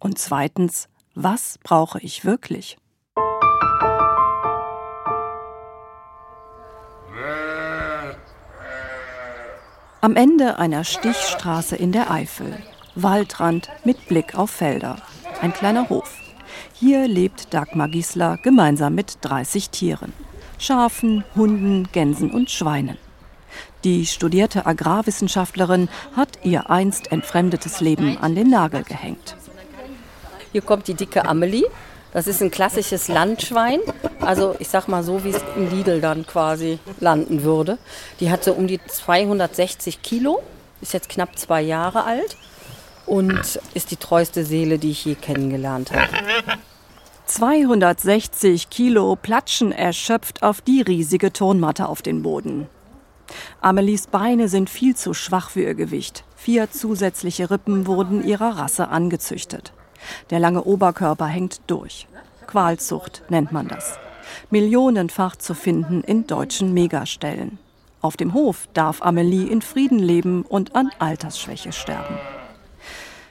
Und 0.00 0.18
zweitens, 0.18 0.88
was 1.14 1.58
brauche 1.62 2.00
ich 2.00 2.24
wirklich? 2.24 2.76
Am 10.02 10.16
Ende 10.16 10.58
einer 10.58 10.82
Stichstraße 10.82 11.76
in 11.76 11.92
der 11.92 12.10
Eifel, 12.10 12.56
Waldrand 12.94 13.68
mit 13.84 14.08
Blick 14.08 14.34
auf 14.34 14.50
Felder, 14.50 14.96
ein 15.42 15.52
kleiner 15.52 15.90
Hof. 15.90 16.16
Hier 16.72 17.06
lebt 17.06 17.52
Dagmar 17.52 17.88
Giesler 17.88 18.38
gemeinsam 18.42 18.94
mit 18.94 19.18
30 19.20 19.68
Tieren. 19.68 20.14
Schafen, 20.58 21.22
Hunden, 21.36 21.86
Gänsen 21.92 22.30
und 22.30 22.50
Schweinen. 22.50 22.96
Die 23.84 24.06
studierte 24.06 24.64
Agrarwissenschaftlerin 24.64 25.90
hat 26.16 26.38
ihr 26.44 26.70
einst 26.70 27.12
entfremdetes 27.12 27.82
Leben 27.82 28.16
an 28.16 28.34
den 28.34 28.48
Nagel 28.48 28.84
gehängt. 28.84 29.36
Hier 30.52 30.62
kommt 30.62 30.88
die 30.88 30.94
dicke 30.94 31.26
Amelie. 31.26 31.66
Das 32.12 32.26
ist 32.26 32.42
ein 32.42 32.50
klassisches 32.50 33.08
Landschwein. 33.08 33.80
Also 34.20 34.56
ich 34.58 34.68
sag 34.68 34.88
mal 34.88 35.02
so, 35.02 35.24
wie 35.24 35.30
es 35.30 35.42
im 35.56 35.70
Lidl 35.70 36.00
dann 36.00 36.26
quasi 36.26 36.78
landen 36.98 37.42
würde. 37.42 37.78
Die 38.18 38.30
hat 38.30 38.44
so 38.44 38.52
um 38.52 38.66
die 38.66 38.80
260 38.84 40.02
Kilo, 40.02 40.42
ist 40.80 40.92
jetzt 40.92 41.08
knapp 41.08 41.38
zwei 41.38 41.62
Jahre 41.62 42.04
alt 42.04 42.36
und 43.06 43.60
ist 43.74 43.90
die 43.90 43.96
treueste 43.96 44.44
Seele, 44.44 44.78
die 44.78 44.90
ich 44.90 45.04
je 45.04 45.14
kennengelernt 45.14 45.92
habe. 45.92 46.08
260 47.26 48.70
Kilo 48.70 49.14
platschen 49.14 49.70
erschöpft 49.70 50.42
auf 50.42 50.60
die 50.60 50.82
riesige 50.82 51.32
Turnmatte 51.32 51.88
auf 51.88 52.02
den 52.02 52.22
Boden. 52.22 52.66
Amelies 53.60 54.08
Beine 54.08 54.48
sind 54.48 54.68
viel 54.68 54.96
zu 54.96 55.14
schwach 55.14 55.50
für 55.50 55.62
ihr 55.62 55.74
Gewicht. 55.74 56.24
Vier 56.34 56.72
zusätzliche 56.72 57.50
Rippen 57.50 57.86
wurden 57.86 58.26
ihrer 58.26 58.58
Rasse 58.58 58.88
angezüchtet. 58.88 59.72
Der 60.30 60.38
lange 60.38 60.64
Oberkörper 60.64 61.26
hängt 61.26 61.60
durch. 61.66 62.06
Qualzucht 62.46 63.22
nennt 63.28 63.52
man 63.52 63.68
das. 63.68 63.98
Millionenfach 64.50 65.36
zu 65.36 65.54
finden 65.54 66.02
in 66.02 66.26
deutschen 66.26 66.72
Megastellen. 66.72 67.58
Auf 68.00 68.16
dem 68.16 68.32
Hof 68.32 68.68
darf 68.72 69.02
Amelie 69.02 69.48
in 69.48 69.62
Frieden 69.62 69.98
leben 69.98 70.42
und 70.42 70.74
an 70.74 70.90
Altersschwäche 70.98 71.72
sterben. 71.72 72.16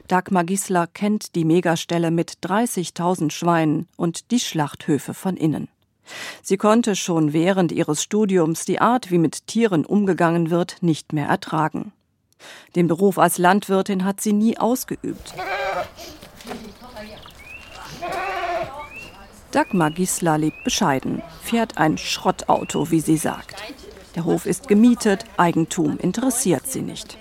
Dagmar 0.07 0.43
Gisler 0.43 0.87
kennt 0.87 1.35
die 1.35 1.45
Megastelle 1.45 2.11
mit 2.11 2.39
30.000 2.43 3.31
Schweinen 3.31 3.87
und 3.95 4.31
die 4.31 4.39
Schlachthöfe 4.39 5.13
von 5.13 5.37
innen. 5.37 5.69
Sie 6.41 6.57
konnte 6.57 6.95
schon 6.95 7.33
während 7.33 7.71
ihres 7.71 8.01
Studiums 8.01 8.65
die 8.65 8.81
Art, 8.81 9.11
wie 9.11 9.19
mit 9.19 9.45
Tieren 9.45 9.85
umgegangen 9.85 10.49
wird, 10.49 10.77
nicht 10.81 11.13
mehr 11.13 11.27
ertragen. 11.27 11.93
Den 12.75 12.87
Beruf 12.87 13.19
als 13.19 13.37
Landwirtin 13.37 14.05
hat 14.05 14.21
sie 14.21 14.33
nie 14.33 14.57
ausgeübt. 14.57 15.33
Dagmar 19.51 19.89
Gisler 19.89 20.37
lebt 20.37 20.63
bescheiden, 20.63 21.23
fährt 21.41 21.77
ein 21.77 21.97
Schrottauto, 21.97 22.91
wie 22.91 22.99
sie 22.99 23.17
sagt. 23.17 23.55
Der 24.15 24.25
Hof 24.25 24.45
ist 24.45 24.67
gemietet, 24.67 25.25
Eigentum 25.37 25.97
interessiert 25.97 26.67
sie 26.67 26.81
nicht. 26.81 27.17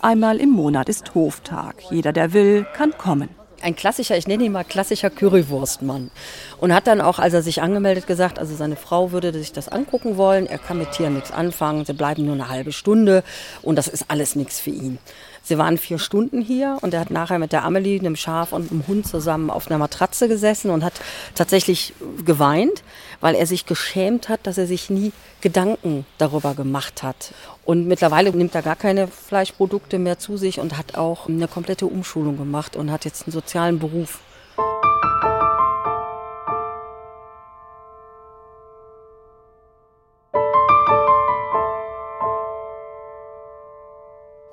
Einmal 0.00 0.38
im 0.38 0.50
Monat 0.50 0.88
ist 0.88 1.14
Hoftag. 1.14 1.76
Jeder, 1.90 2.12
der 2.12 2.32
will, 2.32 2.66
kann 2.74 2.96
kommen. 2.96 3.28
Ein 3.60 3.76
klassischer, 3.76 4.16
ich 4.16 4.26
nenne 4.26 4.44
ihn 4.44 4.52
mal 4.52 4.64
klassischer 4.64 5.10
Currywurstmann. 5.10 6.10
Und 6.58 6.74
hat 6.74 6.88
dann 6.88 7.00
auch, 7.00 7.20
als 7.20 7.34
er 7.34 7.42
sich 7.42 7.62
angemeldet, 7.62 8.08
gesagt, 8.08 8.40
also 8.40 8.56
seine 8.56 8.74
Frau 8.74 9.12
würde 9.12 9.32
sich 9.32 9.52
das 9.52 9.68
angucken 9.68 10.16
wollen. 10.16 10.46
Er 10.46 10.58
kann 10.58 10.78
mit 10.78 10.90
Tieren 10.92 11.14
nichts 11.14 11.30
anfangen. 11.30 11.84
Sie 11.84 11.92
bleiben 11.92 12.24
nur 12.24 12.34
eine 12.34 12.48
halbe 12.48 12.72
Stunde. 12.72 13.22
Und 13.62 13.76
das 13.76 13.86
ist 13.86 14.06
alles 14.08 14.34
nichts 14.34 14.58
für 14.58 14.70
ihn. 14.70 14.98
Sie 15.42 15.58
waren 15.58 15.76
vier 15.76 15.98
Stunden 15.98 16.40
hier 16.40 16.78
und 16.82 16.94
er 16.94 17.00
hat 17.00 17.10
nachher 17.10 17.38
mit 17.38 17.52
der 17.52 17.64
Amelie, 17.64 17.98
einem 17.98 18.14
Schaf 18.14 18.52
und 18.52 18.70
einem 18.70 18.86
Hund 18.86 19.06
zusammen 19.06 19.50
auf 19.50 19.68
einer 19.68 19.78
Matratze 19.78 20.28
gesessen 20.28 20.70
und 20.70 20.84
hat 20.84 20.94
tatsächlich 21.34 21.94
geweint, 22.24 22.84
weil 23.20 23.34
er 23.34 23.46
sich 23.46 23.66
geschämt 23.66 24.28
hat, 24.28 24.46
dass 24.46 24.56
er 24.56 24.66
sich 24.66 24.88
nie 24.88 25.12
Gedanken 25.40 26.06
darüber 26.18 26.54
gemacht 26.54 27.02
hat. 27.02 27.34
Und 27.64 27.88
mittlerweile 27.88 28.30
nimmt 28.30 28.54
er 28.54 28.62
gar 28.62 28.76
keine 28.76 29.08
Fleischprodukte 29.08 29.98
mehr 29.98 30.18
zu 30.18 30.36
sich 30.36 30.60
und 30.60 30.78
hat 30.78 30.96
auch 30.96 31.28
eine 31.28 31.48
komplette 31.48 31.86
Umschulung 31.86 32.36
gemacht 32.36 32.76
und 32.76 32.92
hat 32.92 33.04
jetzt 33.04 33.26
einen 33.26 33.32
sozialen 33.32 33.80
Beruf. 33.80 34.20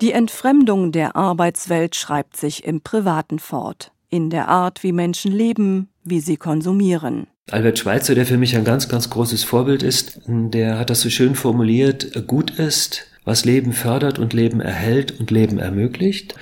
Die 0.00 0.12
Entfremdung 0.12 0.92
der 0.92 1.14
Arbeitswelt 1.14 1.94
schreibt 1.94 2.34
sich 2.34 2.64
im 2.64 2.80
Privaten 2.80 3.38
fort, 3.38 3.92
in 4.08 4.30
der 4.30 4.48
Art, 4.48 4.82
wie 4.82 4.92
Menschen 4.92 5.30
leben, 5.30 5.90
wie 6.04 6.20
sie 6.20 6.38
konsumieren. 6.38 7.26
Albert 7.50 7.78
Schweitzer, 7.78 8.14
der 8.14 8.24
für 8.24 8.38
mich 8.38 8.56
ein 8.56 8.64
ganz, 8.64 8.88
ganz 8.88 9.10
großes 9.10 9.44
Vorbild 9.44 9.82
ist, 9.82 10.22
der 10.26 10.78
hat 10.78 10.88
das 10.88 11.02
so 11.02 11.10
schön 11.10 11.34
formuliert, 11.34 12.26
gut 12.26 12.50
ist, 12.52 13.08
was 13.24 13.44
Leben 13.44 13.74
fördert 13.74 14.18
und 14.18 14.32
Leben 14.32 14.60
erhält 14.60 15.20
und 15.20 15.30
Leben 15.30 15.58
ermöglicht, 15.58 16.34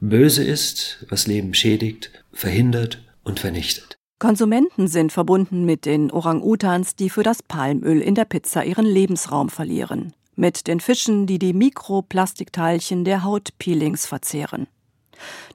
böse 0.00 0.44
ist, 0.44 1.06
was 1.08 1.26
Leben 1.26 1.54
schädigt, 1.54 2.10
verhindert 2.32 3.02
und 3.24 3.40
vernichtet. 3.40 3.98
Konsumenten 4.18 4.88
sind 4.88 5.12
verbunden 5.12 5.64
mit 5.64 5.86
den 5.86 6.10
Orang-Utans, 6.10 6.96
die 6.96 7.08
für 7.08 7.22
das 7.22 7.42
Palmöl 7.42 8.00
in 8.00 8.16
der 8.16 8.24
Pizza 8.24 8.64
ihren 8.64 8.84
Lebensraum 8.84 9.48
verlieren, 9.48 10.12
mit 10.38 10.66
den 10.66 10.80
Fischen, 10.80 11.26
die 11.26 11.38
die 11.38 11.52
Mikroplastikteilchen 11.52 13.04
der 13.04 13.24
Hautpeelings 13.24 14.06
verzehren. 14.06 14.66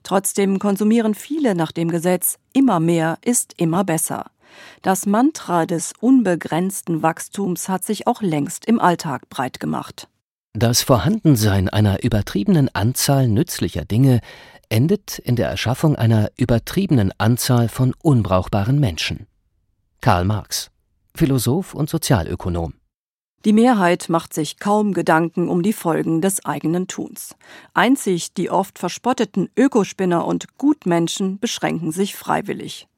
Trotzdem 0.02 0.58
konsumieren 0.58 1.14
viele 1.14 1.54
nach 1.54 1.72
dem 1.72 1.88
Gesetz 1.88 2.38
immer 2.52 2.80
mehr 2.80 3.18
ist 3.24 3.54
immer 3.56 3.82
besser. 3.82 4.30
Das 4.82 5.06
Mantra 5.06 5.66
des 5.66 5.94
unbegrenzten 5.98 7.02
Wachstums 7.02 7.68
hat 7.68 7.84
sich 7.84 8.06
auch 8.06 8.22
längst 8.22 8.66
im 8.66 8.78
Alltag 8.78 9.28
breit 9.28 9.58
gemacht. 9.58 10.08
Das 10.52 10.82
Vorhandensein 10.82 11.68
einer 11.68 12.04
übertriebenen 12.04 12.72
Anzahl 12.72 13.26
nützlicher 13.26 13.84
Dinge 13.84 14.20
endet 14.68 15.18
in 15.18 15.34
der 15.34 15.48
Erschaffung 15.48 15.96
einer 15.96 16.30
übertriebenen 16.36 17.12
Anzahl 17.18 17.68
von 17.68 17.94
unbrauchbaren 18.02 18.78
Menschen. 18.78 19.26
Karl 20.00 20.24
Marx, 20.24 20.70
Philosoph 21.14 21.74
und 21.74 21.90
Sozialökonom. 21.90 22.74
Die 23.44 23.52
Mehrheit 23.52 24.08
macht 24.08 24.32
sich 24.32 24.58
kaum 24.58 24.94
Gedanken 24.94 25.50
um 25.50 25.62
die 25.62 25.74
Folgen 25.74 26.22
des 26.22 26.46
eigenen 26.46 26.88
Tuns. 26.88 27.36
Einzig 27.74 28.32
die 28.32 28.48
oft 28.48 28.78
verspotteten 28.78 29.50
Ökospinner 29.54 30.26
und 30.26 30.56
Gutmenschen 30.56 31.38
beschränken 31.38 31.92
sich 31.92 32.16
freiwillig. 32.16 32.88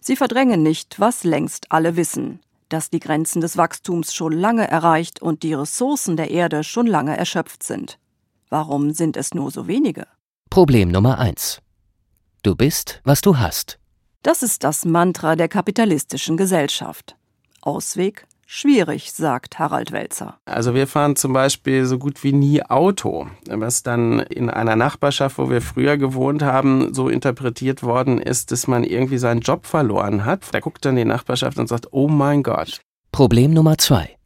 Sie 0.00 0.14
verdrängen 0.14 0.62
nicht, 0.62 1.00
was 1.00 1.24
längst 1.24 1.72
alle 1.72 1.96
wissen, 1.96 2.38
dass 2.68 2.90
die 2.90 3.00
Grenzen 3.00 3.40
des 3.40 3.56
Wachstums 3.56 4.14
schon 4.14 4.32
lange 4.32 4.68
erreicht 4.68 5.20
und 5.20 5.42
die 5.42 5.54
Ressourcen 5.54 6.16
der 6.16 6.30
Erde 6.30 6.62
schon 6.62 6.86
lange 6.86 7.16
erschöpft 7.16 7.64
sind. 7.64 7.98
Warum 8.50 8.92
sind 8.92 9.16
es 9.16 9.34
nur 9.34 9.50
so 9.50 9.66
wenige? 9.66 10.06
Problem 10.48 10.90
Nummer 10.90 11.18
eins: 11.18 11.60
Du 12.44 12.54
bist, 12.54 13.00
was 13.02 13.20
du 13.20 13.38
hast. 13.38 13.80
Das 14.22 14.44
ist 14.44 14.62
das 14.62 14.84
Mantra 14.84 15.34
der 15.34 15.48
kapitalistischen 15.48 16.36
Gesellschaft. 16.36 17.16
Ausweg 17.62 18.27
Schwierig, 18.50 19.12
sagt 19.12 19.58
Harald 19.58 19.92
Welzer. 19.92 20.38
Also 20.46 20.72
wir 20.72 20.86
fahren 20.86 21.16
zum 21.16 21.34
Beispiel 21.34 21.84
so 21.84 21.98
gut 21.98 22.24
wie 22.24 22.32
nie 22.32 22.62
Auto, 22.62 23.26
was 23.46 23.82
dann 23.82 24.20
in 24.20 24.48
einer 24.48 24.74
Nachbarschaft, 24.74 25.36
wo 25.36 25.50
wir 25.50 25.60
früher 25.60 25.98
gewohnt 25.98 26.40
haben, 26.40 26.94
so 26.94 27.10
interpretiert 27.10 27.82
worden 27.82 28.18
ist, 28.18 28.50
dass 28.50 28.66
man 28.66 28.84
irgendwie 28.84 29.18
seinen 29.18 29.42
Job 29.42 29.66
verloren 29.66 30.24
hat. 30.24 30.44
Da 30.52 30.60
guckt 30.60 30.82
dann 30.86 30.96
die 30.96 31.04
Nachbarschaft 31.04 31.58
und 31.58 31.66
sagt, 31.66 31.88
oh 31.90 32.08
mein 32.08 32.42
Gott. 32.42 32.80
Problem 33.12 33.52
Nummer 33.52 33.76
zwei. 33.76 34.16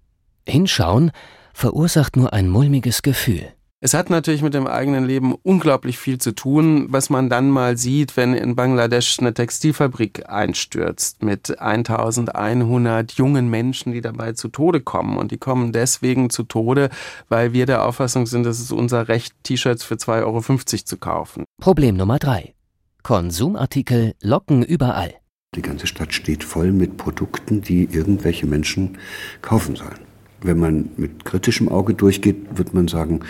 Hinschauen 0.47 1.11
verursacht 1.53 2.15
nur 2.17 2.33
ein 2.33 2.49
mulmiges 2.49 3.03
Gefühl. 3.03 3.53
Es 3.85 3.95
hat 3.95 4.11
natürlich 4.11 4.43
mit 4.43 4.55
dem 4.55 4.69
eigenen 4.69 5.05
Leben 5.05 5.35
unglaublich 5.43 5.99
viel 5.99 6.19
zu 6.19 6.37
tun, 6.37 6.87
was 6.91 7.11
man 7.11 7.29
dann 7.29 7.51
mal 7.51 7.77
sieht, 7.77 8.17
wenn 8.17 8.33
in 8.33 8.55
Bangladesch 8.55 9.19
eine 9.19 9.35
Textilfabrik 9.35 10.29
einstürzt 10.29 11.25
mit 11.25 11.59
1100 11.61 13.11
jungen 13.15 13.51
Menschen, 13.51 13.93
die 13.93 14.01
dabei 14.01 14.35
zu 14.35 14.51
Tode 14.51 14.83
kommen. 14.83 15.17
Und 15.19 15.33
die 15.33 15.37
kommen 15.39 15.73
deswegen 15.73 16.31
zu 16.31 16.45
Tode, 16.45 16.91
weil 17.29 17.55
wir 17.55 17.67
der 17.67 17.85
Auffassung 17.85 18.27
sind, 18.27 18.47
es 18.47 18.61
ist 18.61 18.71
unser 18.71 19.09
Recht, 19.09 19.35
T-Shirts 19.43 19.83
für 19.83 19.97
2,50 19.97 20.23
Euro 20.23 20.41
zu 20.85 20.97
kaufen. 20.99 21.45
Problem 21.61 21.97
Nummer 21.97 22.21
drei. 22.21 22.55
Konsumartikel 23.03 24.15
locken 24.23 24.63
überall. 24.63 25.13
Die 25.57 25.63
ganze 25.63 25.89
Stadt 25.89 26.15
steht 26.15 26.45
voll 26.45 26.71
mit 26.71 26.99
Produkten, 26.99 27.63
die 27.63 27.89
irgendwelche 27.91 28.47
Menschen 28.47 28.99
kaufen 29.41 29.75
sollen. 29.75 30.12
Wenn 30.43 30.59
man 30.59 30.91
mit 30.97 31.25
kritischem 31.25 31.69
Auge 31.69 31.95
durchgeht, 31.95 32.37
wird 32.57 32.75
man 32.75 32.89
sagen, 32.89 33.21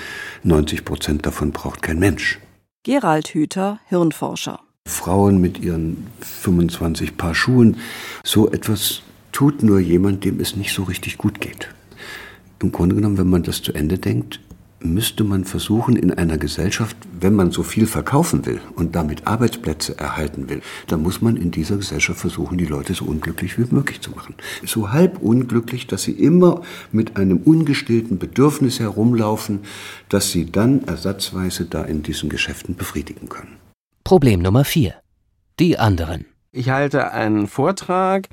90 0.45 0.85
Prozent 0.85 1.27
davon 1.27 1.53
braucht 1.53 1.83
kein 1.83 1.99
Mensch. 1.99 2.39
Gerald 2.83 3.29
Hüther, 3.29 3.81
Hirnforscher. 3.87 4.61
Frauen 4.89 5.41
mit 5.41 5.61
ihren 5.61 6.07
25 6.21 7.17
Paar 7.17 7.35
Schuhen, 7.35 7.77
so 8.25 8.51
etwas 8.51 9.03
tut 9.31 9.63
nur 9.63 9.79
jemand, 9.79 10.25
dem 10.25 10.41
es 10.41 10.57
nicht 10.57 10.73
so 10.73 10.83
richtig 10.83 11.19
gut 11.19 11.41
geht. 11.41 11.69
Im 12.61 12.73
Grunde 12.73 12.95
genommen, 12.95 13.19
wenn 13.19 13.31
man 13.31 13.43
das 13.43 13.63
zu 13.63 13.73
Ende 13.73 13.99
denkt, 13.99 14.41
müsste 14.85 15.25
man 15.25 15.45
versuchen, 15.45 15.97
in 15.97 16.13
einer 16.13 16.39
Gesellschaft, 16.39 16.97
wenn 17.21 17.35
man 17.35 17.51
so 17.51 17.63
viel 17.63 17.87
verkaufen 17.87 18.47
will 18.47 18.61
und 18.75 18.95
damit 18.95 19.27
Arbeitsplätze 19.27 19.99
erhalten 19.99 20.49
will, 20.49 20.63
dann 20.87 21.03
muss 21.03 21.21
man 21.21 21.37
in 21.37 21.51
dieser 21.51 21.77
Gesellschaft 21.77 22.21
versuchen, 22.21 22.59
die 22.59 22.67
Leute 22.67 22.95
so 22.95 23.05
unglücklich 23.05 23.59
wie 23.59 23.75
möglich 23.75 24.01
zu 24.01 24.11
machen. 24.11 24.35
So 24.65 24.93
halb 24.93 25.19
unglücklich, 25.23 25.87
dass 25.87 26.03
sie 26.03 26.13
immer 26.13 26.63
mit 26.91 27.17
einem 27.17 27.39
ungestillten 27.39 28.19
Bedürfnis 28.19 28.81
herumlaufen, 28.81 29.61
das 30.09 30.31
sie 30.31 30.51
dann 30.51 30.85
ersatzweise 30.85 31.65
da 31.65 31.83
in 31.85 32.03
diesen 32.03 32.29
Geschäften 32.29 32.77
befriedigen 32.77 33.29
können. 33.29 33.57
Problem 34.05 34.41
Nummer 34.41 34.65
vier. 34.65 34.95
Die 35.59 35.79
anderen. 35.79 36.27
Ich 36.51 36.69
halte 36.69 37.13
einen 37.13 37.47
Vortrag 37.47 38.29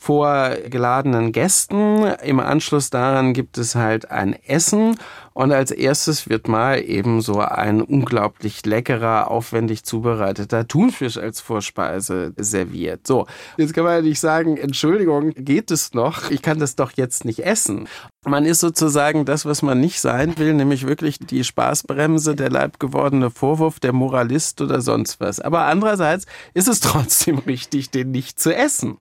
vor 0.00 0.56
geladenen 0.70 1.30
Gästen. 1.30 2.04
Im 2.24 2.40
Anschluss 2.40 2.88
daran 2.88 3.34
gibt 3.34 3.58
es 3.58 3.74
halt 3.74 4.10
ein 4.10 4.32
Essen 4.32 4.96
und 5.34 5.52
als 5.52 5.70
erstes 5.70 6.26
wird 6.26 6.48
mal 6.48 6.82
eben 6.82 7.20
so 7.20 7.40
ein 7.40 7.82
unglaublich 7.82 8.64
leckerer, 8.64 9.30
aufwendig 9.30 9.84
zubereiteter 9.84 10.66
Thunfisch 10.66 11.18
als 11.18 11.42
Vorspeise 11.42 12.32
serviert. 12.38 13.06
So, 13.06 13.26
jetzt 13.58 13.74
kann 13.74 13.84
man 13.84 13.96
ja 13.96 14.00
nicht 14.00 14.20
sagen, 14.20 14.56
Entschuldigung, 14.56 15.34
geht 15.34 15.70
es 15.70 15.92
noch? 15.92 16.30
Ich 16.30 16.40
kann 16.40 16.58
das 16.58 16.76
doch 16.76 16.92
jetzt 16.96 17.26
nicht 17.26 17.44
essen. 17.44 17.86
Man 18.24 18.46
ist 18.46 18.60
sozusagen 18.60 19.26
das, 19.26 19.44
was 19.44 19.60
man 19.60 19.80
nicht 19.80 20.00
sein 20.00 20.38
will, 20.38 20.54
nämlich 20.54 20.86
wirklich 20.86 21.18
die 21.18 21.44
Spaßbremse, 21.44 22.34
der 22.36 22.48
leibgewordene 22.48 23.30
Vorwurf, 23.30 23.80
der 23.80 23.92
Moralist 23.92 24.62
oder 24.62 24.80
sonst 24.80 25.20
was. 25.20 25.40
Aber 25.40 25.66
andererseits 25.66 26.24
ist 26.54 26.68
es 26.68 26.80
trotzdem 26.80 27.38
richtig, 27.46 27.90
den 27.90 28.12
nicht 28.12 28.40
zu 28.40 28.54
essen. 28.54 28.96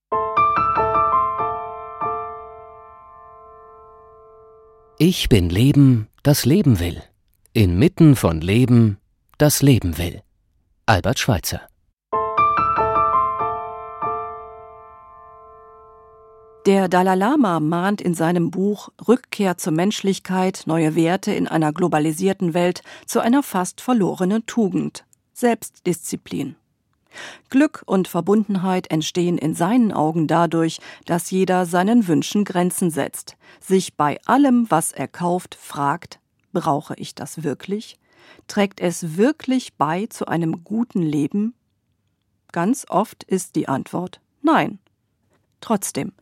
Ich 5.01 5.29
bin 5.29 5.49
Leben, 5.49 6.09
das 6.23 6.43
Leben 6.43 6.81
will. 6.81 7.01
Inmitten 7.53 8.17
von 8.17 8.41
Leben, 8.41 8.97
das 9.37 9.61
Leben 9.61 9.97
will. 9.97 10.21
Albert 10.87 11.19
Schweitzer. 11.19 11.61
Der 16.65 16.89
Dalai 16.89 17.15
Lama 17.15 17.61
mahnt 17.61 18.01
in 18.01 18.13
seinem 18.13 18.51
Buch 18.51 18.89
Rückkehr 19.07 19.57
zur 19.57 19.71
Menschlichkeit, 19.71 20.63
neue 20.65 20.95
Werte 20.95 21.31
in 21.31 21.47
einer 21.47 21.71
globalisierten 21.71 22.53
Welt 22.53 22.81
zu 23.05 23.21
einer 23.21 23.41
fast 23.41 23.79
verlorenen 23.79 24.47
Tugend 24.47 25.05
Selbstdisziplin. 25.31 26.57
Glück 27.49 27.83
und 27.85 28.07
Verbundenheit 28.07 28.91
entstehen 28.91 29.37
in 29.37 29.55
seinen 29.55 29.91
Augen 29.91 30.27
dadurch, 30.27 30.79
dass 31.05 31.31
jeder 31.31 31.65
seinen 31.65 32.07
Wünschen 32.07 32.45
Grenzen 32.45 32.91
setzt, 32.91 33.35
sich 33.59 33.95
bei 33.95 34.19
allem, 34.25 34.69
was 34.69 34.91
er 34.91 35.07
kauft, 35.07 35.55
fragt, 35.55 36.19
brauche 36.53 36.95
ich 36.95 37.15
das 37.15 37.43
wirklich? 37.43 37.97
Trägt 38.47 38.79
es 38.79 39.17
wirklich 39.17 39.75
bei 39.75 40.05
zu 40.07 40.27
einem 40.27 40.63
guten 40.63 41.01
Leben? 41.01 41.53
Ganz 42.51 42.85
oft 42.89 43.23
ist 43.23 43.55
die 43.55 43.67
Antwort 43.67 44.21
Nein. 44.41 44.79
Trotzdem, 45.61 46.13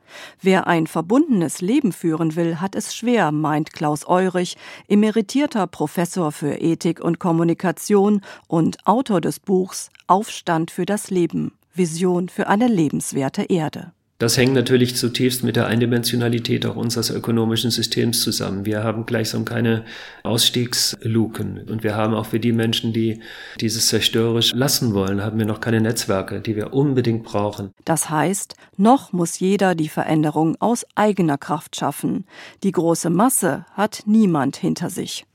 wer 0.42 0.68
ein 0.68 0.88
verbundenes 0.88 1.62
Leben 1.62 1.92
führen 1.92 2.36
will, 2.36 2.60
hat 2.60 2.76
es 2.76 2.96
schwer, 2.96 3.32
meint 3.32 3.72
Klaus 3.72 4.06
Eurich, 4.08 4.58
emeritierter 4.88 5.68
Professor 5.68 6.32
für 6.32 6.56
Ethik 6.56 7.00
und 7.00 7.20
Kommunikation 7.20 8.22
und 8.48 8.86
Autor 8.88 9.22
des 9.22 9.40
Buchs 9.40 9.90
Aufstand 10.08 10.72
für 10.72 10.86
das 10.86 11.12
Leben, 11.12 11.52
Vision 11.74 12.30
für 12.30 12.48
eine 12.48 12.68
lebenswerte 12.68 13.44
Erde. 13.44 13.92
Das 14.20 14.36
hängt 14.36 14.54
natürlich 14.54 14.96
zutiefst 14.96 15.44
mit 15.44 15.56
der 15.56 15.68
Eindimensionalität 15.68 16.66
auch 16.66 16.76
unseres 16.76 17.12
ökonomischen 17.12 17.70
Systems 17.70 18.22
zusammen. 18.22 18.66
Wir 18.66 18.84
haben 18.84 19.06
gleichsam 19.06 19.46
keine 19.46 19.86
Ausstiegsluken 20.24 21.70
und 21.70 21.84
wir 21.84 21.96
haben 21.96 22.16
auch 22.16 22.26
für 22.26 22.40
die 22.40 22.52
Menschen, 22.52 22.94
die 22.94 23.22
dieses 23.62 23.90
zerstörerisch 23.90 24.54
lassen 24.56 24.96
wollen, 24.96 25.24
haben 25.24 25.38
wir 25.38 25.46
noch 25.46 25.62
keine 25.62 25.82
Netzwerke, 25.82 26.42
die 26.42 26.56
wir 26.56 26.74
unbedingt 26.74 27.26
brauchen. 27.26 27.70
Das 27.86 28.10
heißt, 28.10 28.56
noch 28.76 29.14
muss 29.14 29.38
jeder 29.38 29.76
die 29.76 29.90
Veränderung 29.90 30.56
aus 30.60 30.84
eigener 30.96 31.38
Kraft 31.38 31.76
schaffen. 31.76 32.26
Die 32.64 32.72
große 32.72 33.12
Masse 33.12 33.66
hat 33.76 34.02
niemand 34.08 34.58
hinter 34.58 34.90
sich. 34.90 35.26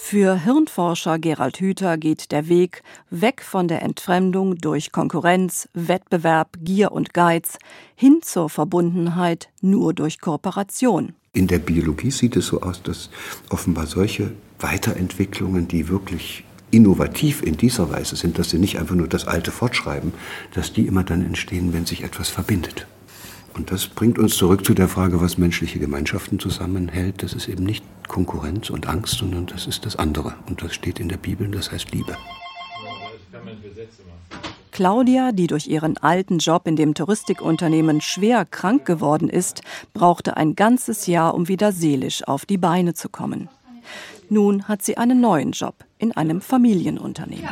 Für 0.00 0.42
Hirnforscher 0.42 1.18
Gerald 1.18 1.58
Hüther 1.60 1.98
geht 1.98 2.30
der 2.32 2.48
Weg 2.48 2.82
weg 3.10 3.42
von 3.42 3.68
der 3.68 3.82
Entfremdung 3.82 4.56
durch 4.56 4.90
Konkurrenz, 4.90 5.68
Wettbewerb, 5.74 6.56
Gier 6.62 6.92
und 6.92 7.12
Geiz 7.12 7.58
hin 7.94 8.20
zur 8.22 8.48
Verbundenheit 8.48 9.50
nur 9.60 9.92
durch 9.92 10.20
Kooperation. 10.20 11.12
In 11.34 11.46
der 11.46 11.58
Biologie 11.58 12.10
sieht 12.10 12.36
es 12.36 12.46
so 12.46 12.62
aus, 12.62 12.82
dass 12.82 13.10
offenbar 13.50 13.86
solche 13.86 14.32
Weiterentwicklungen, 14.60 15.68
die 15.68 15.88
wirklich 15.88 16.44
innovativ 16.70 17.42
in 17.42 17.56
dieser 17.58 17.90
Weise 17.90 18.16
sind, 18.16 18.38
dass 18.38 18.50
sie 18.50 18.58
nicht 18.58 18.78
einfach 18.78 18.94
nur 18.94 19.08
das 19.08 19.26
Alte 19.26 19.50
fortschreiben, 19.50 20.14
dass 20.54 20.72
die 20.72 20.86
immer 20.86 21.02
dann 21.02 21.22
entstehen, 21.22 21.74
wenn 21.74 21.84
sich 21.84 22.02
etwas 22.02 22.28
verbindet. 22.28 22.86
Und 23.58 23.72
das 23.72 23.88
bringt 23.88 24.20
uns 24.20 24.36
zurück 24.36 24.64
zu 24.64 24.72
der 24.72 24.86
Frage, 24.86 25.20
was 25.20 25.36
menschliche 25.36 25.80
Gemeinschaften 25.80 26.38
zusammenhält. 26.38 27.24
Das 27.24 27.32
ist 27.32 27.48
eben 27.48 27.64
nicht 27.64 27.84
Konkurrenz 28.06 28.70
und 28.70 28.86
Angst, 28.86 29.18
sondern 29.18 29.46
das 29.46 29.66
ist 29.66 29.84
das 29.84 29.96
andere. 29.96 30.34
Und 30.48 30.62
das 30.62 30.74
steht 30.74 31.00
in 31.00 31.08
der 31.08 31.16
Bibel, 31.16 31.50
das 31.50 31.72
heißt 31.72 31.90
Liebe. 31.90 32.16
Claudia, 34.70 35.32
die 35.32 35.48
durch 35.48 35.66
ihren 35.66 35.96
alten 35.96 36.38
Job 36.38 36.68
in 36.68 36.76
dem 36.76 36.94
Touristikunternehmen 36.94 38.00
schwer 38.00 38.44
krank 38.44 38.84
geworden 38.84 39.28
ist, 39.28 39.62
brauchte 39.92 40.36
ein 40.36 40.54
ganzes 40.54 41.08
Jahr, 41.08 41.34
um 41.34 41.48
wieder 41.48 41.72
seelisch 41.72 42.22
auf 42.28 42.46
die 42.46 42.58
Beine 42.58 42.94
zu 42.94 43.08
kommen. 43.08 43.48
Nun 44.28 44.68
hat 44.68 44.82
sie 44.82 44.96
einen 44.96 45.20
neuen 45.20 45.50
Job 45.50 45.74
in 45.98 46.12
einem 46.12 46.40
Familienunternehmen. 46.40 47.48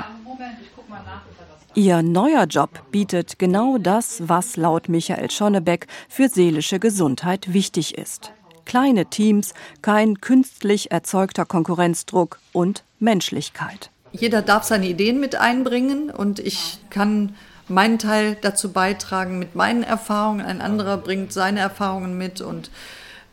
Ihr 1.79 2.01
neuer 2.01 2.47
Job 2.47 2.91
bietet 2.91 3.39
genau 3.39 3.77
das, 3.77 4.23
was 4.29 4.57
laut 4.57 4.89
Michael 4.89 5.31
Schonnebeck 5.31 5.87
für 6.09 6.31
seelische 6.31 6.79
Gesundheit 6.79 7.53
wichtig 7.53 7.99
ist. 7.99 8.33
Kleine 8.65 9.05
Teams, 9.11 9.53
kein 9.83 10.23
künstlich 10.23 10.91
erzeugter 10.91 11.45
Konkurrenzdruck 11.45 12.39
und 12.55 12.83
Menschlichkeit. 12.99 13.91
Jeder 14.13 14.41
darf 14.41 14.65
seine 14.65 14.87
Ideen 14.87 15.21
mit 15.21 15.37
einbringen 15.37 16.09
und 16.09 16.39
ich 16.39 16.79
kann 16.89 17.35
meinen 17.69 17.99
Teil 17.99 18.39
dazu 18.41 18.73
beitragen 18.73 19.39
mit 19.39 19.55
meinen 19.55 19.83
Erfahrungen. 19.83 20.47
Ein 20.47 20.63
anderer 20.63 20.97
bringt 20.97 21.35
seine 21.35 21.61
Erfahrungen 21.61 22.17
mit 22.17 22.41
und 22.41 22.71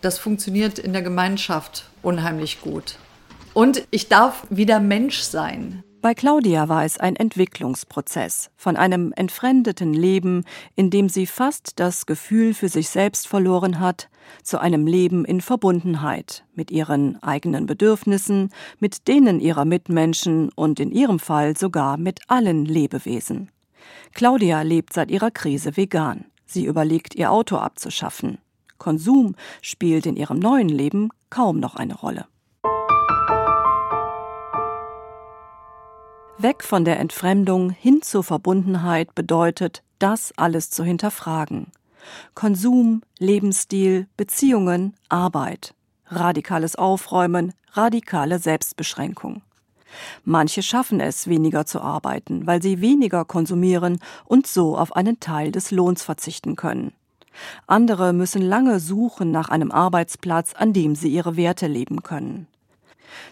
das 0.02 0.20
funktioniert 0.20 0.80
in 0.80 0.92
der 0.92 1.02
Gemeinschaft 1.02 1.86
unheimlich 2.02 2.60
gut. 2.60 2.98
Und 3.54 3.88
ich 3.90 4.10
darf 4.10 4.46
wieder 4.50 4.82
Mensch 4.82 5.22
sein. 5.22 5.82
Bei 6.04 6.14
Claudia 6.14 6.68
war 6.68 6.84
es 6.84 6.98
ein 6.98 7.16
Entwicklungsprozess 7.16 8.52
von 8.58 8.76
einem 8.76 9.14
entfremdeten 9.16 9.94
Leben, 9.94 10.44
in 10.76 10.90
dem 10.90 11.08
sie 11.08 11.26
fast 11.26 11.80
das 11.80 12.06
Gefühl 12.06 12.54
für 12.54 12.68
sich 12.68 12.90
selbst 12.90 13.26
verloren 13.26 13.80
hat, 13.80 14.10
zu 14.44 14.60
einem 14.60 14.86
Leben 14.86 15.24
in 15.24 15.40
Verbundenheit 15.40 16.44
mit 16.56 16.72
ihren 16.72 17.24
eigenen 17.24 17.68
Bedürfnissen, 17.68 18.50
mit 18.82 19.08
denen 19.08 19.40
ihrer 19.40 19.64
Mitmenschen 19.64 20.50
und 20.54 20.82
in 20.82 20.92
ihrem 20.92 21.20
Fall 21.20 21.56
sogar 21.56 21.96
mit 21.96 22.20
allen 22.28 22.66
Lebewesen. 22.66 23.50
Claudia 24.14 24.62
lebt 24.62 24.92
seit 24.92 25.10
ihrer 25.10 25.32
Krise 25.32 25.78
vegan. 25.78 26.26
Sie 26.46 26.66
überlegt, 26.66 27.16
ihr 27.16 27.32
Auto 27.32 27.56
abzuschaffen. 27.56 28.40
Konsum 28.78 29.36
spielt 29.62 30.06
in 30.06 30.18
ihrem 30.18 30.40
neuen 30.40 30.68
Leben 30.68 31.12
kaum 31.30 31.62
noch 31.62 31.78
eine 31.78 31.96
Rolle. 31.96 32.26
Weg 36.40 36.64
von 36.64 36.84
der 36.84 37.00
Entfremdung 37.00 37.70
hin 37.70 38.02
zur 38.02 38.24
Verbundenheit 38.24 39.14
bedeutet, 39.14 39.84
das 40.00 40.34
alles 40.36 40.72
zu 40.72 40.84
hinterfragen. 40.84 41.68
Konsum, 42.34 43.02
Lebensstil, 43.20 44.08
Beziehungen, 44.18 44.96
Arbeit. 45.10 45.76
Radikales 46.08 46.76
Aufräumen, 46.76 47.54
radikale 47.74 48.40
Selbstbeschränkung. 48.40 49.44
Manche 50.26 50.64
schaffen 50.64 51.00
es, 51.00 51.28
weniger 51.28 51.68
zu 51.68 51.80
arbeiten, 51.82 52.48
weil 52.48 52.64
sie 52.64 52.82
weniger 52.82 53.26
konsumieren 53.26 54.00
und 54.26 54.48
so 54.48 54.76
auf 54.76 54.96
einen 54.96 55.20
Teil 55.20 55.52
des 55.52 55.70
Lohns 55.70 56.02
verzichten 56.02 56.56
können. 56.56 56.94
Andere 57.68 58.12
müssen 58.12 58.42
lange 58.42 58.80
suchen 58.80 59.32
nach 59.32 59.50
einem 59.50 59.72
Arbeitsplatz, 59.72 60.54
an 60.56 60.74
dem 60.74 60.96
sie 60.96 61.10
ihre 61.10 61.38
Werte 61.38 61.68
leben 61.68 62.02
können. 62.02 62.48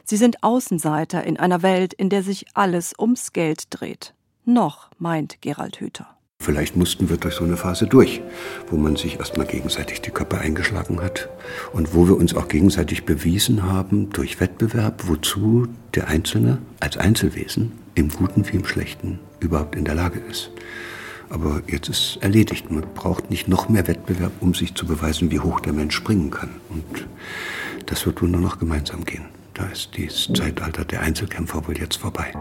Sie 0.04 0.18
sind 0.18 0.44
Außenseiter 0.44 1.24
in 1.24 1.38
einer 1.38 1.62
Welt, 1.62 1.94
in 1.94 2.10
der 2.10 2.24
sich 2.24 2.46
alles 2.54 2.94
ums 2.98 3.34
Geld 3.34 3.66
dreht. 3.70 4.14
Noch, 4.46 4.90
meint 4.98 5.42
Gerald 5.42 5.80
Hüther. 5.80 6.08
Vielleicht 6.42 6.76
mussten 6.76 7.08
wir 7.08 7.18
durch 7.18 7.36
so 7.36 7.44
eine 7.44 7.56
Phase 7.56 7.86
durch, 7.86 8.20
wo 8.68 8.76
man 8.76 8.96
sich 8.96 9.20
erstmal 9.20 9.46
gegenseitig 9.46 10.02
die 10.02 10.10
Köpfe 10.10 10.40
eingeschlagen 10.40 11.00
hat 11.00 11.30
und 11.72 11.94
wo 11.94 12.08
wir 12.08 12.18
uns 12.18 12.34
auch 12.34 12.48
gegenseitig 12.48 13.06
bewiesen 13.06 13.62
haben 13.62 14.10
durch 14.10 14.40
Wettbewerb, 14.40 15.04
wozu 15.08 15.68
der 15.94 16.08
Einzelne 16.08 16.58
als 16.80 16.98
Einzelwesen 16.98 17.74
im 17.94 18.10
Guten 18.10 18.48
wie 18.48 18.58
im 18.58 18.66
Schlechten 18.66 19.20
überhaupt 19.40 19.76
in 19.76 19.86
der 19.86 19.94
Lage 19.94 20.20
ist. 20.20 20.50
Aber 21.30 21.62
jetzt 21.68 21.90
ist 21.90 22.18
erledigt. 22.22 22.72
Man 22.72 22.86
braucht 22.96 23.30
nicht 23.30 23.48
noch 23.48 23.70
mehr 23.70 23.88
Wettbewerb, 23.88 24.32
um 24.42 24.56
sich 24.56 24.74
zu 24.74 24.88
beweisen, 24.88 25.30
wie 25.30 25.40
hoch 25.40 25.60
der 25.60 25.74
Mensch 25.74 25.96
springen 25.96 26.32
kann. 26.32 26.50
Und 26.70 27.08
das 27.86 28.06
wird 28.06 28.22
wohl 28.22 28.30
nur 28.30 28.42
noch 28.42 28.60
gemeinsam 28.60 29.06
gehen. 29.06 29.26
Da 29.54 29.66
ist 29.68 29.92
das 29.98 30.30
Zeitalter 30.34 30.86
der 30.86 31.02
Einzelkämpfer 31.02 31.68
wohl 31.68 31.78
jetzt 31.78 31.98
vorbei. 31.98 32.34